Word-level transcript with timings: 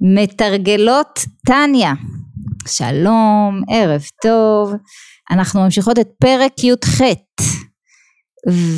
מתרגלות 0.00 1.18
טניה, 1.46 1.92
שלום, 2.68 3.62
ערב 3.70 4.02
טוב, 4.22 4.72
אנחנו 5.30 5.60
ממשיכות 5.60 5.98
את 5.98 6.08
פרק 6.20 6.64
י"ח. 6.64 7.00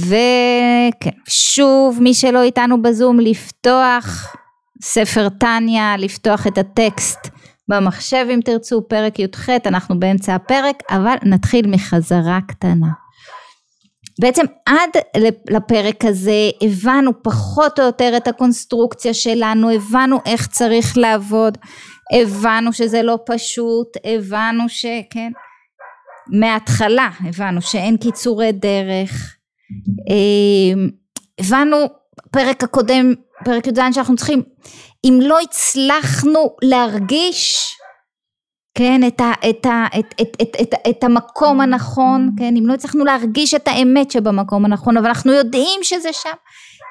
וכן, 0.07 1.17
שוב 1.29 1.99
מי 2.03 2.15
שלא 2.15 2.43
איתנו 2.43 2.83
בזום 2.83 3.21
לפתוח 3.21 4.37
ספר 4.83 5.29
טניה, 5.29 5.97
לפתוח 5.97 6.47
את 6.47 6.59
הטקסט 6.59 7.19
במחשב 7.69 8.27
אם 8.35 8.41
תרצו, 8.45 8.89
פרק 8.89 9.19
י"ח, 9.19 9.49
אנחנו 9.67 10.01
באמצע 10.01 10.35
הפרק, 10.35 10.77
אבל 10.91 11.15
נתחיל 11.25 11.67
מחזרה 11.67 12.39
קטנה. 12.49 13.00
בעצם 14.21 14.45
עד 14.67 14.91
לפרק 15.51 16.05
הזה 16.05 16.51
הבנו 16.63 17.23
פחות 17.23 17.81
או 17.81 17.85
יותר 17.85 18.17
את 18.17 18.29
הקונסטרוקציה 18.29 19.15
שלנו, 19.15 19.71
הבנו 19.71 20.19
איך 20.27 20.47
צריך 20.47 20.99
לעבוד, 20.99 21.59
הבנו 22.21 22.73
שזה 22.73 23.03
לא 23.03 23.19
פשוט, 23.27 23.89
הבנו 24.05 24.69
שכן, 24.69 25.33
מההתחלה 26.33 27.09
הבנו 27.21 27.63
שאין 27.63 27.97
קיצורי 27.97 28.53
דרך, 28.53 29.37
אמ, 30.11 30.89
הבנו 31.41 31.77
פרק 32.31 32.63
הקודם, 32.65 33.15
פרק 33.45 33.67
י"ז 33.67 33.81
שאנחנו 33.95 34.17
צריכים, 34.17 34.43
אם 35.05 35.19
לא 35.23 35.39
הצלחנו 35.41 36.57
להרגיש 36.63 37.75
כן, 38.75 39.01
את, 39.07 39.21
ה, 39.21 39.33
את, 39.51 39.67
ה, 39.67 39.87
את, 39.99 40.15
את, 40.21 40.37
את, 40.43 40.57
את, 40.63 40.75
את 40.91 41.05
המקום 41.05 41.61
הנכון, 41.61 42.31
כן, 42.39 42.55
אם 42.57 42.67
לא 42.67 42.75
הצלחנו 42.75 43.05
להרגיש 43.05 43.55
את 43.55 43.69
האמת 43.69 44.11
שבמקום 44.11 44.65
הנכון, 44.65 44.97
אבל 44.97 45.07
אנחנו 45.07 45.33
יודעים 45.33 45.81
שזה 45.83 46.13
שם. 46.13 46.31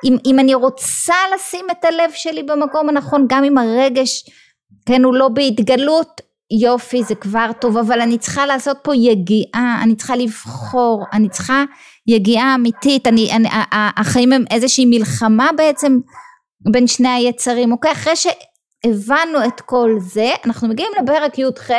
אם, 0.06 0.18
אם 0.26 0.40
אני 0.40 0.54
רוצה 0.54 1.16
לשים 1.36 1.66
את 1.72 1.86
הלב 1.86 2.12
שלי 2.14 2.44
במקום 2.44 2.90
הנכון, 2.90 3.26
גם 3.30 3.44
אם 3.44 3.58
הרגש, 3.58 4.24
כן, 4.86 5.04
הוא 5.04 5.14
לא 5.14 5.28
בהתגלות, 5.28 6.22
יופי, 6.62 7.04
זה 7.04 7.16
כבר 7.16 7.52
טוב, 7.62 7.78
אבל 7.78 8.02
אני 8.02 8.18
צריכה 8.18 8.46
לעשות 8.46 8.78
פה 8.84 8.96
יגיעה, 8.96 9.80
אני 9.84 9.96
צריכה 9.96 10.16
לבחור, 10.16 11.06
אני 11.14 11.30
צריכה 11.30 11.64
יגיעה 12.08 12.56
אמיתית, 12.56 13.08
אני, 13.08 13.32
אני, 13.32 13.50
החיים 13.72 14.34
הם 14.34 14.44
איזושהי 14.52 14.86
מלחמה 14.86 15.50
בעצם 15.58 16.00
בין 16.72 16.88
שני 16.88 17.10
היצרים, 17.10 17.72
אוקיי? 17.72 17.92
אחרי 17.92 18.16
ש... 18.16 18.28
הבנו 18.86 19.46
את 19.48 19.62
כל 19.62 19.90
זה, 20.00 20.32
אנחנו 20.46 20.68
מגיעים 20.68 20.92
לפרק 21.02 21.38
י"ח 21.40 21.70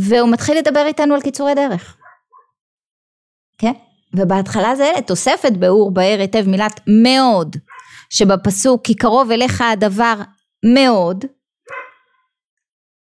והוא 0.00 0.32
מתחיל 0.32 0.58
לדבר 0.58 0.86
איתנו 0.86 1.14
על 1.14 1.22
קיצורי 1.22 1.54
דרך. 1.54 1.96
כן? 3.58 3.72
ובהתחלה 4.16 4.76
זה 4.76 4.92
תוספת 5.06 5.52
באור 5.52 5.94
באר 5.94 6.16
היטב 6.20 6.48
מילת 6.48 6.80
מאוד, 7.04 7.56
שבפסוק 8.10 8.84
כי 8.84 8.94
קרוב 8.94 9.30
אליך 9.30 9.60
הדבר 9.60 10.14
מאוד, 10.74 11.24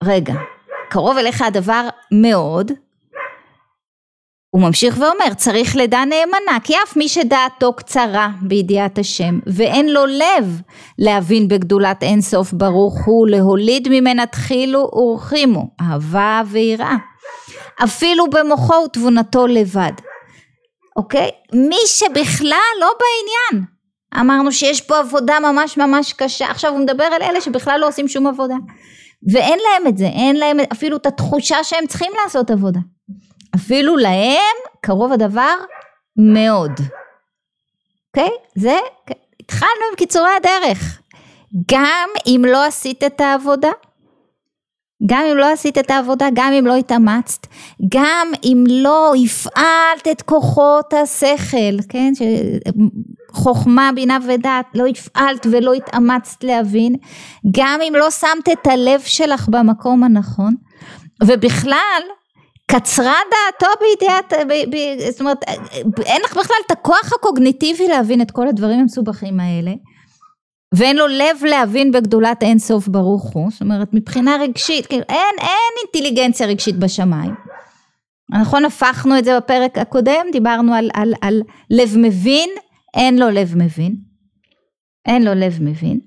רגע, 0.04 0.34
קרוב 0.90 1.16
אליך 1.16 1.42
הדבר 1.42 1.88
מאוד, 2.22 2.72
הוא 4.56 4.62
ממשיך 4.62 4.96
ואומר 4.98 5.34
צריך 5.34 5.76
לדע 5.76 6.04
נאמנה 6.04 6.60
כי 6.64 6.74
אף 6.84 6.96
מי 6.96 7.08
שדעתו 7.08 7.72
קצרה 7.72 8.28
בידיעת 8.42 8.98
השם 8.98 9.38
ואין 9.46 9.88
לו 9.88 10.06
לב 10.06 10.60
להבין 10.98 11.48
בגדולת 11.48 12.02
אין 12.02 12.20
סוף 12.20 12.52
ברוך 12.52 13.04
הוא 13.06 13.28
להוליד 13.28 13.88
ממנה 13.90 14.26
תחילו 14.26 14.90
ורחימו 14.94 15.70
אהבה 15.80 16.42
ויראה 16.46 16.96
אפילו 17.84 18.30
במוחו 18.30 18.74
ותבונתו 18.74 19.46
לבד. 19.46 19.92
אוקיי? 20.96 21.30
מי 21.52 21.78
שבכלל 21.86 22.76
לא 22.80 22.90
בעניין. 23.00 23.66
אמרנו 24.20 24.52
שיש 24.52 24.80
פה 24.80 24.98
עבודה 24.98 25.34
ממש 25.40 25.76
ממש 25.76 26.12
קשה. 26.12 26.50
עכשיו 26.50 26.70
הוא 26.70 26.80
מדבר 26.80 27.04
על 27.04 27.22
אלה 27.22 27.40
שבכלל 27.40 27.80
לא 27.80 27.88
עושים 27.88 28.08
שום 28.08 28.26
עבודה. 28.26 28.56
ואין 29.32 29.58
להם 29.58 29.86
את 29.86 29.98
זה 29.98 30.06
אין 30.06 30.36
להם 30.36 30.56
אפילו 30.72 30.96
את 30.96 31.06
התחושה 31.06 31.64
שהם 31.64 31.86
צריכים 31.86 32.12
לעשות 32.24 32.50
עבודה 32.50 32.80
אפילו 33.56 33.96
להם 33.96 34.56
קרוב 34.80 35.12
הדבר 35.12 35.54
מאוד. 36.16 36.72
אוקיי? 38.08 38.28
Okay? 38.28 38.60
זה, 38.60 38.76
התחלנו 39.40 39.82
עם 39.90 39.96
קיצורי 39.96 40.30
הדרך. 40.36 41.00
גם 41.72 42.08
אם 42.26 42.42
לא 42.46 42.64
עשית 42.64 43.04
את 43.04 43.20
העבודה, 43.20 43.70
גם 45.06 45.22
אם 45.32 45.36
לא 45.36 45.52
עשית 45.52 45.78
את 45.78 45.90
העבודה, 45.90 46.26
גם 46.34 46.52
אם 46.52 46.66
לא 46.66 46.76
התאמצת, 46.76 47.46
גם 47.92 48.28
אם 48.44 48.64
לא 48.68 49.12
הפעלת 49.24 50.08
את 50.10 50.22
כוחות 50.22 50.92
השכל, 50.92 51.82
כן, 51.88 52.12
חוכמה, 53.32 53.90
בינה 53.94 54.18
ודעת, 54.28 54.66
לא 54.74 54.86
הפעלת 54.86 55.46
ולא 55.50 55.74
התאמצת 55.74 56.44
להבין, 56.44 56.96
גם 57.56 57.80
אם 57.88 57.92
לא 57.96 58.10
שמת 58.10 58.48
את 58.52 58.66
הלב 58.66 59.00
שלך 59.00 59.48
במקום 59.48 60.02
הנכון, 60.04 60.54
ובכלל 61.22 62.02
קצרה 62.66 63.14
דעתו 63.30 63.72
בידיעת, 63.80 64.32
ב, 64.48 64.76
ב, 64.76 64.76
זאת 65.10 65.20
אומרת 65.20 65.42
אין 66.06 66.22
לך 66.24 66.36
בכלל 66.36 66.56
את 66.66 66.70
הכוח 66.70 67.12
הקוגניטיבי 67.12 67.88
להבין 67.88 68.22
את 68.22 68.30
כל 68.30 68.48
הדברים 68.48 68.80
המסובכים 68.80 69.40
האלה 69.40 69.72
ואין 70.74 70.96
לו 70.96 71.06
לב 71.06 71.44
להבין 71.44 71.92
בגדולת 71.92 72.42
אין 72.42 72.58
סוף 72.58 72.88
ברוך 72.88 73.32
הוא, 73.32 73.50
זאת 73.50 73.60
אומרת 73.60 73.94
מבחינה 73.94 74.36
רגשית, 74.40 74.86
כאילו 74.86 75.04
אין, 75.08 75.34
אין 75.38 75.72
אינטליגנציה 75.84 76.46
רגשית 76.46 76.76
בשמיים. 76.78 77.34
נכון 78.30 78.64
הפכנו 78.64 79.18
את 79.18 79.24
זה 79.24 79.36
בפרק 79.36 79.78
הקודם, 79.78 80.26
דיברנו 80.32 80.74
על, 80.74 80.90
על, 80.94 81.14
על 81.20 81.42
לב 81.70 81.94
מבין, 81.96 82.50
אין 82.96 83.18
לו 83.18 83.30
לב 83.30 83.52
מבין, 83.56 83.96
אין 85.06 85.24
לו 85.24 85.34
לב 85.34 85.58
מבין. 85.60 86.00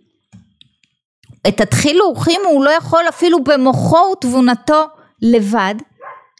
את 1.47 1.61
התחילו 1.61 2.05
אורחים 2.05 2.41
הוא 2.45 2.63
לא 2.63 2.69
יכול 2.69 3.03
אפילו 3.09 3.43
במוחו 3.43 4.11
ותבונתו 4.13 4.85
לבד, 5.21 5.75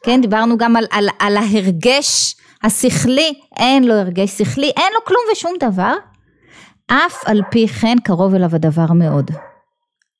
כן 0.04 0.20
דיברנו 0.20 0.58
גם 0.58 0.76
על, 0.76 0.84
על, 0.90 1.08
על 1.18 1.36
ההרגש 1.36 2.36
השכלי, 2.62 3.34
אין 3.56 3.84
לו 3.84 3.94
הרגש 3.94 4.30
שכלי, 4.30 4.72
אין 4.76 4.92
לו 4.94 5.04
כלום 5.04 5.22
ושום 5.32 5.52
דבר, 5.60 5.94
אף 6.86 7.22
על 7.26 7.42
פי 7.50 7.68
כן 7.68 7.96
קרוב 8.04 8.34
אליו 8.34 8.54
הדבר 8.54 8.92
מאוד, 8.92 9.30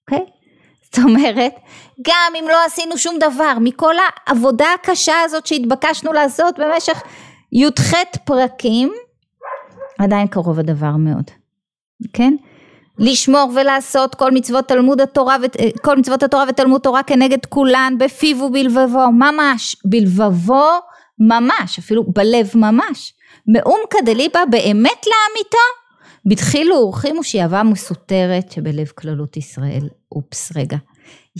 אוקיי? 0.00 0.26
זאת 0.84 0.98
אומרת, 1.04 1.52
גם 2.06 2.32
אם 2.40 2.44
לא 2.48 2.64
עשינו 2.66 2.98
שום 2.98 3.18
דבר 3.18 3.52
מכל 3.60 3.94
העבודה 3.98 4.66
הקשה 4.74 5.14
הזאת 5.24 5.46
שהתבקשנו 5.46 6.12
לעשות 6.12 6.58
במשך 6.58 7.02
י"ח 7.52 7.94
פרקים, 8.24 8.92
עדיין 9.98 10.26
קרוב 10.26 10.58
הדבר 10.58 10.96
מאוד, 10.98 11.30
כן? 12.12 12.34
לשמור 13.00 13.50
ולעשות 13.54 14.14
כל 14.14 14.30
מצוות 14.30 14.68
תלמוד 14.68 15.00
התורה 15.00 15.36
כל 15.82 15.96
מצוות 15.96 16.22
התורה 16.22 16.44
ותלמוד 16.48 16.80
תורה 16.80 17.02
כנגד 17.02 17.46
כולן 17.46 17.94
בפיו 17.98 18.42
ובלבבו 18.42 19.12
ממש 19.12 19.76
בלבבו 19.84 20.66
ממש 21.18 21.78
אפילו 21.78 22.04
בלב 22.04 22.50
ממש. 22.54 23.14
מאום 23.46 23.80
כדליבה 23.90 24.40
באמת 24.50 25.06
לאמיתו 25.06 25.58
בתחילו 26.26 26.76
אורחים 26.76 27.18
ושיבה 27.18 27.62
מסותרת 27.62 28.52
שבלב 28.52 28.86
כללות 28.86 29.36
ישראל 29.36 29.88
אופס 30.12 30.52
רגע. 30.56 30.76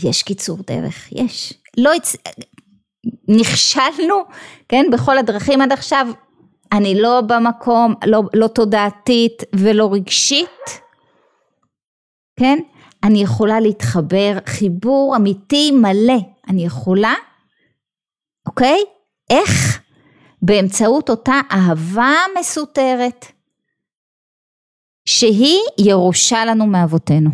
יש 0.03 0.23
קיצור 0.23 0.57
דרך? 0.67 1.11
יש. 1.11 1.53
לא 1.77 1.93
הצ... 1.93 2.15
נכשלנו 3.27 4.15
כן? 4.69 4.85
בכל 4.91 5.17
הדרכים 5.17 5.61
עד 5.61 5.71
עכשיו. 5.71 6.07
אני 6.71 7.01
לא 7.01 7.21
במקום 7.21 7.93
לא, 8.05 8.21
לא 8.33 8.47
תודעתית 8.47 9.43
ולא 9.55 9.89
רגשית 9.93 10.81
כן? 12.39 12.59
אני 13.03 13.21
יכולה 13.23 13.59
להתחבר, 13.59 14.37
חיבור 14.45 15.15
אמיתי 15.15 15.71
מלא, 15.71 16.19
אני 16.47 16.65
יכולה, 16.65 17.13
אוקיי? 18.47 18.79
איך? 19.29 19.81
באמצעות 20.41 21.09
אותה 21.09 21.41
אהבה 21.51 22.13
מסותרת, 22.39 23.25
שהיא 25.05 25.59
ירושה 25.77 26.45
לנו 26.45 26.65
מאבותינו. 26.67 27.29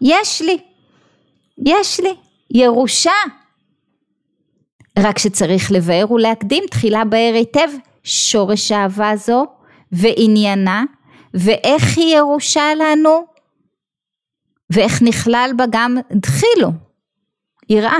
יש 0.00 0.42
לי, 0.42 0.58
יש 1.66 2.00
לי, 2.00 2.14
ירושה. 2.50 3.10
רק 4.98 5.18
שצריך 5.18 5.72
לבאר 5.72 6.12
ולהקדים 6.12 6.64
תחילה 6.70 7.04
באר 7.04 7.32
היטב 7.34 7.68
שורש 8.04 8.72
אהבה 8.72 9.16
זו 9.16 9.46
ועניינה 9.92 10.84
ואיך 11.34 11.98
היא 11.98 12.16
ירושה 12.16 12.74
לנו 12.74 13.26
ואיך 14.70 15.02
נכלל 15.02 15.50
בה 15.56 15.64
גם 15.70 15.96
דחילו, 16.12 16.70
יראה, 17.68 17.98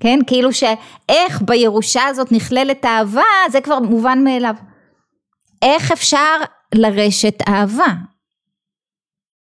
כן? 0.00 0.18
כאילו 0.26 0.52
שאיך 0.52 1.42
בירושה 1.42 2.04
הזאת 2.04 2.32
נכללת 2.32 2.84
אהבה, 2.84 3.22
זה 3.52 3.60
כבר 3.60 3.78
מובן 3.78 4.24
מאליו. 4.24 4.54
איך 5.62 5.92
אפשר 5.92 6.36
לרשת 6.74 7.38
אהבה, 7.48 7.94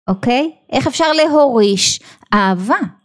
אוקיי? 0.07 0.51
איך 0.71 0.87
אפשר 0.87 1.11
להוריש 1.11 1.99
אהבה? 2.33 3.00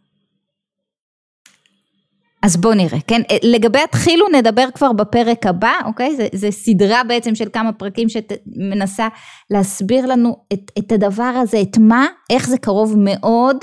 אז 2.47 2.57
בואו 2.57 2.75
נראה, 2.75 2.99
כן? 3.07 3.23
לגבי 3.43 3.79
התחילו 3.79 4.27
נדבר 4.33 4.69
כבר 4.75 4.93
בפרק 4.93 5.47
הבא, 5.47 5.73
אוקיי? 5.85 6.17
זה, 6.17 6.29
זה 6.33 6.51
סדרה 6.51 7.05
בעצם 7.05 7.35
של 7.35 7.49
כמה 7.53 7.73
פרקים 7.73 8.09
שמנסה 8.09 9.09
להסביר 9.51 10.07
לנו 10.07 10.37
את, 10.53 10.71
את 10.79 10.93
הדבר 10.93 11.33
הזה, 11.43 11.61
את 11.63 11.79
מה, 11.79 12.07
איך 12.31 12.49
זה 12.49 12.59
קרוב 12.59 12.95
מאוד 12.99 13.57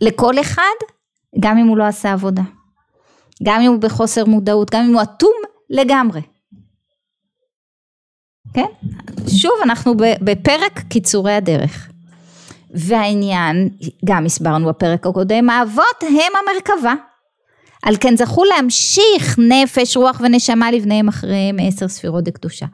לכל 0.00 0.40
אחד, 0.40 0.62
גם 1.40 1.58
אם 1.58 1.66
הוא 1.66 1.76
לא 1.76 1.84
עשה 1.84 2.12
עבודה. 2.12 2.42
גם 3.42 3.60
אם 3.60 3.72
הוא 3.72 3.80
בחוסר 3.80 4.24
מודעות, 4.24 4.70
גם 4.70 4.84
אם 4.84 4.94
הוא 4.94 5.02
אטום 5.02 5.34
לגמרי. 5.70 6.20
כן? 8.54 8.66
שוב, 9.28 9.52
אנחנו 9.62 9.94
בפרק 9.96 10.82
קיצורי 10.88 11.32
הדרך. 11.32 11.88
והעניין, 12.74 13.68
גם 14.04 14.26
הסברנו 14.26 14.68
בפרק 14.68 15.06
הקודם, 15.06 15.50
האבות 15.50 16.02
הם 16.02 16.32
המרכבה. 16.40 16.94
על 17.82 17.94
כן 18.00 18.16
זכו 18.16 18.44
להמשיך 18.44 19.38
נפש, 19.38 19.96
רוח 19.96 20.20
ונשמה 20.24 20.70
לבניהם 20.70 21.08
אחריהם 21.08 21.56
עשר 21.68 21.88
ספירות 21.88 22.24
דקדושה. 22.24 22.66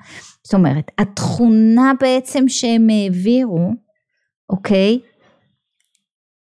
זאת 0.43 0.55
אומרת, 0.55 0.91
התכונה 0.99 1.93
בעצם 2.01 2.49
שהם 2.49 2.89
העבירו, 2.91 3.71
אוקיי, 4.51 4.99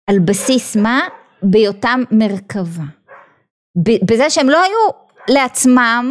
על 0.06 0.18
בסיס 0.18 0.76
מה? 0.76 1.00
בהיותם 1.42 2.02
מרכבה. 2.10 2.84
בזה 4.10 4.30
שהם 4.30 4.48
לא 4.48 4.62
היו 4.62 4.90
לעצמם, 5.28 6.10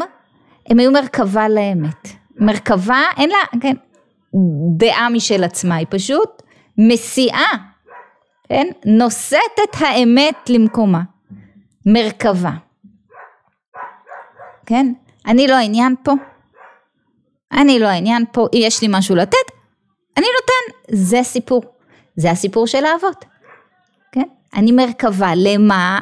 הם 0.69 0.79
היו 0.79 0.91
מרכבה 0.91 1.49
לאמת. 1.49 2.07
מרכבה, 2.39 3.01
אין 3.17 3.29
לה, 3.29 3.59
כן, 3.61 3.75
דעה 4.77 5.09
משל 5.09 5.43
עצמה, 5.43 5.75
היא 5.75 5.87
פשוט 5.89 6.41
מסיעה, 6.77 7.47
כן, 8.49 8.67
נושאת 8.85 9.59
את 9.63 9.75
האמת 9.79 10.49
למקומה. 10.49 11.01
מרכבה. 11.87 12.51
כן? 14.65 14.93
אני 15.27 15.47
לא 15.47 15.55
העניין 15.55 15.95
פה. 16.03 16.11
אני 17.51 17.79
לא 17.79 17.87
העניין 17.87 18.25
פה, 18.31 18.47
יש 18.53 18.81
לי 18.81 18.87
משהו 18.91 19.15
לתת, 19.15 19.51
אני 20.17 20.25
נותן. 20.25 20.77
זה 20.97 21.19
סיפור. 21.23 21.63
זה 22.15 22.31
הסיפור 22.31 22.67
של 22.67 22.85
האבות. 22.85 23.25
כן? 24.11 24.27
אני 24.53 24.71
מרכבה 24.71 25.31
למה? 25.35 25.99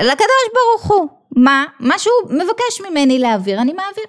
לקדוש 0.00 0.46
ברוך 0.54 0.90
הוא. 0.90 1.08
מה? 1.36 1.64
מה 1.80 1.98
שהוא 1.98 2.14
מבקש 2.30 2.80
ממני 2.88 3.18
להעביר, 3.18 3.60
אני 3.60 3.72
מעביר. 3.72 4.04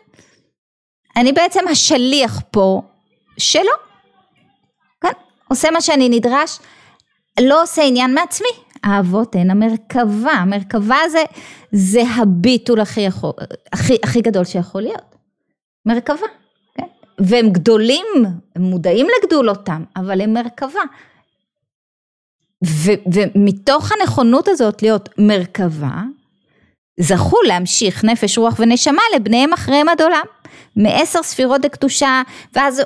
אני 1.16 1.32
בעצם 1.32 1.68
השליח 1.68 2.42
פה 2.52 2.82
שלו. 3.38 3.72
כן? 5.02 5.12
עושה 5.48 5.72
מה 5.72 5.82
שאני 5.82 6.10
נדרש, 6.10 6.60
לא 7.42 7.64
עושה 7.64 7.82
עניין 7.82 8.14
מעצמי. 8.14 8.50
האבות 8.84 9.36
הן 9.36 9.52
המרכבה, 9.52 10.32
המרכבה 10.32 10.98
זה, 11.12 11.24
זה 11.72 12.02
הביטול 12.18 12.82
הכי, 12.82 13.02
יכול, 13.02 13.32
הכי, 13.74 13.98
הכי 14.04 14.22
גדול 14.22 14.44
שיכול 14.44 14.82
להיות. 14.82 15.16
מרכבה, 15.86 16.28
כן? 16.78 16.86
והם 17.20 17.50
גדולים, 17.50 18.06
הם 18.56 18.62
מודעים 18.62 19.08
לגדולותם, 19.24 19.84
אבל 19.96 20.22
הם 20.22 20.34
מרכבה. 20.34 20.82
ו, 22.66 22.92
ומתוך 23.14 23.92
הנכונות 23.92 24.48
הזאת 24.48 24.82
להיות 24.82 25.10
מרכבה, 25.18 26.02
זכו 27.02 27.38
להמשיך 27.48 28.04
נפש, 28.04 28.38
רוח 28.38 28.56
ונשמה 28.60 29.02
לבניהם 29.16 29.54
אחריהם 29.54 29.90
עד 29.90 30.02
עולם. 30.02 30.24
מעשר 30.76 31.24
ספירות 31.24 31.66
לקדושה, 31.66 32.22
ואז 32.54 32.82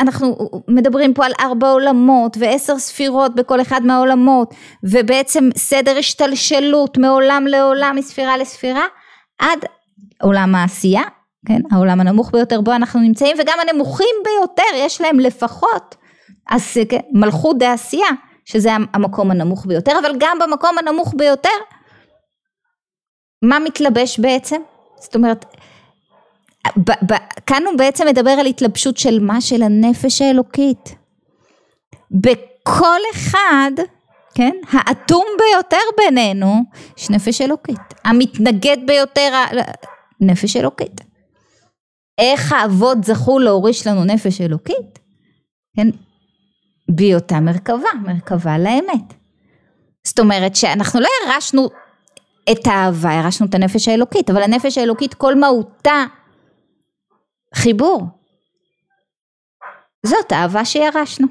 אנחנו 0.00 0.36
מדברים 0.68 1.14
פה 1.14 1.26
על 1.26 1.32
ארבע 1.40 1.70
עולמות 1.70 2.36
ועשר 2.40 2.78
ספירות 2.78 3.34
בכל 3.34 3.60
אחד 3.60 3.80
מהעולמות, 3.84 4.54
ובעצם 4.84 5.48
סדר 5.56 5.98
השתלשלות 5.98 6.98
מעולם 6.98 7.46
לעולם, 7.46 7.96
מספירה 7.96 8.36
לספירה, 8.36 8.84
עד 9.38 9.58
עולם 10.22 10.54
העשייה, 10.54 11.02
כן, 11.46 11.60
העולם 11.70 12.00
הנמוך 12.00 12.30
ביותר 12.32 12.60
בו 12.60 12.72
אנחנו 12.72 13.00
נמצאים, 13.00 13.36
וגם 13.40 13.58
הנמוכים 13.68 14.16
ביותר, 14.24 14.76
יש 14.76 15.00
להם 15.00 15.20
לפחות 15.20 15.96
מלכות 17.12 17.58
דעשייה, 17.58 18.08
שזה 18.44 18.70
המקום 18.94 19.30
הנמוך 19.30 19.66
ביותר, 19.66 19.92
אבל 19.98 20.12
גם 20.18 20.38
במקום 20.40 20.78
הנמוך 20.78 21.14
ביותר, 21.16 21.50
מה 23.42 23.58
מתלבש 23.58 24.18
בעצם? 24.18 24.60
זאת 25.00 25.14
אומרת, 25.14 25.44
ב, 26.76 26.90
ב, 26.90 27.14
כאן 27.46 27.62
הוא 27.66 27.78
בעצם 27.78 28.06
מדבר 28.06 28.30
על 28.30 28.46
התלבשות 28.46 28.96
של 28.96 29.20
מה? 29.20 29.40
של 29.40 29.62
הנפש 29.62 30.22
האלוקית. 30.22 30.94
בכל 32.10 33.00
אחד, 33.14 33.70
כן, 34.34 34.56
האטום 34.70 35.24
ביותר 35.38 35.76
בינינו, 35.96 36.54
יש 36.98 37.10
נפש 37.10 37.40
אלוקית. 37.40 37.80
המתנגד 38.04 38.76
ביותר, 38.86 39.44
נפש 40.20 40.56
אלוקית. 40.56 41.00
איך 42.18 42.52
האבות 42.52 43.04
זכו 43.04 43.38
להוריש 43.38 43.86
לנו 43.86 44.04
נפש 44.04 44.40
אלוקית? 44.40 44.98
כן, 45.76 45.88
בהיותה 46.88 47.40
מרכבה, 47.40 47.88
מרכבה 48.06 48.58
לאמת. 48.58 49.14
זאת 50.04 50.18
אומרת 50.18 50.56
שאנחנו 50.56 51.00
לא 51.00 51.08
ירשנו 51.26 51.68
את 52.52 52.66
האהבה, 52.66 53.12
ירשנו 53.12 53.46
את 53.46 53.54
הנפש 53.54 53.88
האלוקית, 53.88 54.30
אבל 54.30 54.42
הנפש 54.42 54.78
האלוקית 54.78 55.14
כל 55.14 55.34
מהותה 55.34 56.04
חיבור. 57.54 58.02
זאת 60.06 60.32
האהבה 60.32 60.64
שירשנו. 60.64 61.26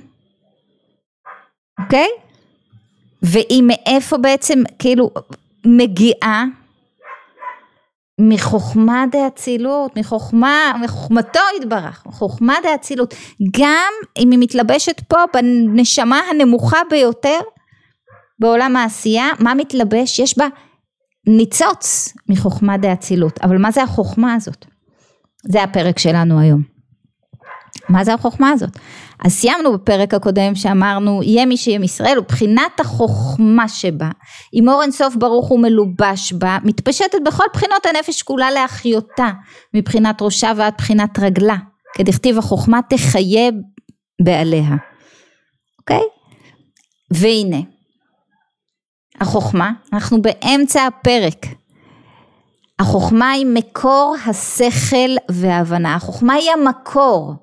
אוקיי? 1.79 2.07
והיא 3.21 3.63
מאיפה 3.63 4.17
בעצם 4.17 4.59
כאילו 4.79 5.09
מגיעה? 5.65 6.45
מחוכמה 8.19 9.05
דאצילות, 9.11 9.97
מחוכמה, 9.97 10.71
מחוכמתו 10.83 11.39
יתברך, 11.57 12.03
חוכמה 12.11 12.55
דאצילות. 12.63 13.13
גם 13.59 13.93
אם 14.17 14.31
היא 14.31 14.39
מתלבשת 14.39 14.99
פה 15.07 15.17
בנשמה 15.33 16.19
הנמוכה 16.19 16.77
ביותר 16.89 17.39
בעולם 18.39 18.75
העשייה, 18.75 19.27
מה 19.39 19.53
מתלבש? 19.53 20.19
יש 20.19 20.37
בה 20.37 20.47
ניצוץ 21.37 22.13
מחוכמה 22.29 22.77
דאצילות. 22.77 23.39
אבל 23.43 23.57
מה 23.57 23.71
זה 23.71 23.83
החוכמה 23.83 24.33
הזאת? 24.33 24.65
זה 25.43 25.63
הפרק 25.63 25.99
שלנו 25.99 26.39
היום. 26.39 26.61
מה 27.89 28.03
זה 28.03 28.13
החוכמה 28.13 28.49
הזאת? 28.49 28.69
אז 29.25 29.31
סיימנו 29.31 29.73
בפרק 29.73 30.13
הקודם 30.13 30.55
שאמרנו 30.55 31.23
יהיה 31.23 31.45
מי 31.45 31.57
שיהיה 31.57 31.79
מישראל 31.79 32.19
ובחינת 32.19 32.79
החוכמה 32.79 33.67
שבה 33.67 34.09
אם 34.53 34.69
אור 34.69 34.81
אינסוף 34.81 35.15
ברוך 35.15 35.47
הוא 35.47 35.59
מלובש 35.59 36.33
בה 36.33 36.57
מתפשטת 36.63 37.17
בכל 37.25 37.43
בחינות 37.53 37.85
הנפש 37.85 38.21
כולה 38.21 38.51
להחיותה 38.51 39.29
מבחינת 39.73 40.21
ראשה 40.21 40.51
ועד 40.55 40.73
בחינת 40.77 41.19
רגלה 41.19 41.57
כדכתיב 41.93 42.37
החוכמה 42.37 42.79
תחיה 42.89 43.49
בעליה 44.23 44.75
אוקיי? 45.79 46.03
והנה 47.11 47.78
החוכמה 49.21 49.71
אנחנו 49.93 50.21
באמצע 50.21 50.85
הפרק 50.85 51.45
החוכמה 52.79 53.31
היא 53.31 53.45
מקור 53.45 54.15
השכל 54.25 55.15
וההבנה, 55.29 55.95
החוכמה 55.95 56.33
היא 56.33 56.51
המקור 56.51 57.33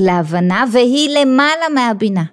להבנה 0.00 0.64
והיא 0.72 1.18
למעלה 1.18 1.68
מהבינה 1.74 2.24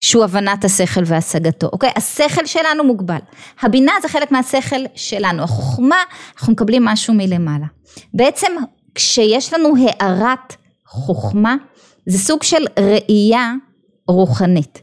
שהוא 0.00 0.24
הבנת 0.24 0.64
השכל 0.64 1.00
והשגתו, 1.06 1.66
אוקיי? 1.72 1.90
השכל 1.96 2.46
שלנו 2.46 2.84
מוגבל, 2.84 3.18
הבינה 3.60 3.92
זה 4.02 4.08
חלק 4.08 4.32
מהשכל 4.32 4.84
שלנו, 4.94 5.42
החוכמה 5.42 5.96
אנחנו 6.36 6.52
מקבלים 6.52 6.84
משהו 6.84 7.14
מלמעלה. 7.14 7.66
בעצם 8.14 8.52
כשיש 8.94 9.54
לנו 9.54 9.74
הארת 9.86 10.56
חוכמה 10.86 11.56
זה 12.06 12.18
סוג 12.18 12.42
של 12.42 12.64
ראייה 12.78 13.52
רוחנית. 14.08 14.82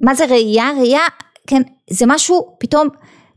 מה 0.00 0.14
זה 0.14 0.24
ראייה? 0.24 0.70
ראייה, 0.78 1.00
כן, 1.46 1.62
זה 1.90 2.04
משהו 2.08 2.56
פתאום 2.58 2.88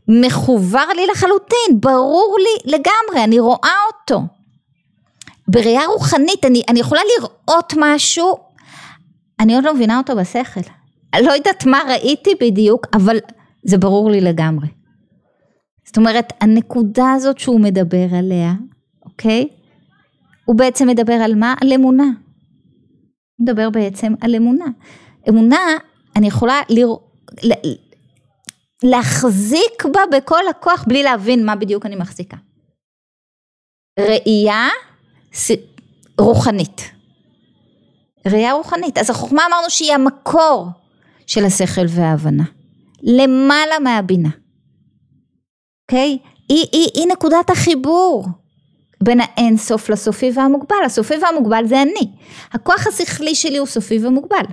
מחובר 0.08 0.86
לי 0.96 1.06
לחלוטין, 1.06 1.80
ברור 1.80 2.36
לי 2.38 2.72
לגמרי, 2.72 3.24
אני 3.24 3.38
רואה 3.38 3.74
אותו. 3.92 4.22
בראייה 5.48 5.86
רוחנית, 5.86 6.44
אני, 6.44 6.62
אני 6.68 6.80
יכולה 6.80 7.00
לראות 7.18 7.74
משהו, 7.76 8.36
אני 9.40 9.54
עוד 9.54 9.64
לא 9.64 9.74
מבינה 9.74 9.98
אותו 9.98 10.16
בשכל. 10.16 10.60
לא 11.22 11.32
יודעת 11.32 11.66
מה 11.66 11.80
ראיתי 11.88 12.30
בדיוק, 12.40 12.86
אבל 12.94 13.16
זה 13.64 13.78
ברור 13.78 14.10
לי 14.10 14.20
לגמרי. 14.20 14.66
זאת 15.86 15.96
אומרת, 15.96 16.32
הנקודה 16.40 17.12
הזאת 17.12 17.38
שהוא 17.38 17.60
מדבר 17.60 18.06
עליה, 18.18 18.52
אוקיי? 19.04 19.48
הוא 20.44 20.56
בעצם 20.56 20.88
מדבר 20.88 21.12
על 21.12 21.34
מה? 21.34 21.54
על 21.62 21.72
אמונה. 21.72 22.04
הוא 22.04 22.12
מדבר 23.48 23.70
בעצם 23.70 24.12
על 24.20 24.34
אמונה. 24.34 24.64
אמונה, 25.28 25.58
אני 26.16 26.26
יכולה 26.26 26.60
לראות, 26.68 27.10
להחזיק 28.84 29.84
בה 29.92 30.00
בכל 30.12 30.48
הכוח 30.50 30.84
בלי 30.88 31.02
להבין 31.02 31.46
מה 31.46 31.56
בדיוק 31.56 31.86
אני 31.86 31.96
מחזיקה. 31.96 32.36
ראייה 34.00 34.68
רוחנית. 36.18 36.90
ראייה 38.28 38.52
רוחנית. 38.52 38.98
אז 38.98 39.10
החוכמה 39.10 39.42
אמרנו 39.46 39.70
שהיא 39.70 39.92
המקור 39.92 40.68
של 41.26 41.44
השכל 41.44 41.86
וההבנה. 41.88 42.44
למעלה 43.02 43.78
מהבינה. 43.78 44.30
אוקיי? 45.82 46.18
Okay? 46.22 46.28
היא, 46.48 46.66
היא, 46.72 46.88
היא 46.94 47.06
נקודת 47.12 47.50
החיבור 47.50 48.26
בין 49.02 49.20
האין 49.20 49.56
סוף 49.56 49.90
לסופי 49.90 50.30
והמוגבל. 50.34 50.76
הסופי 50.86 51.14
והמוגבל 51.22 51.66
זה 51.66 51.82
אני. 51.82 52.10
הכוח 52.52 52.86
השכלי 52.86 53.34
שלי 53.34 53.56
הוא 53.56 53.66
סופי 53.66 54.06
ומוגבל. 54.06 54.44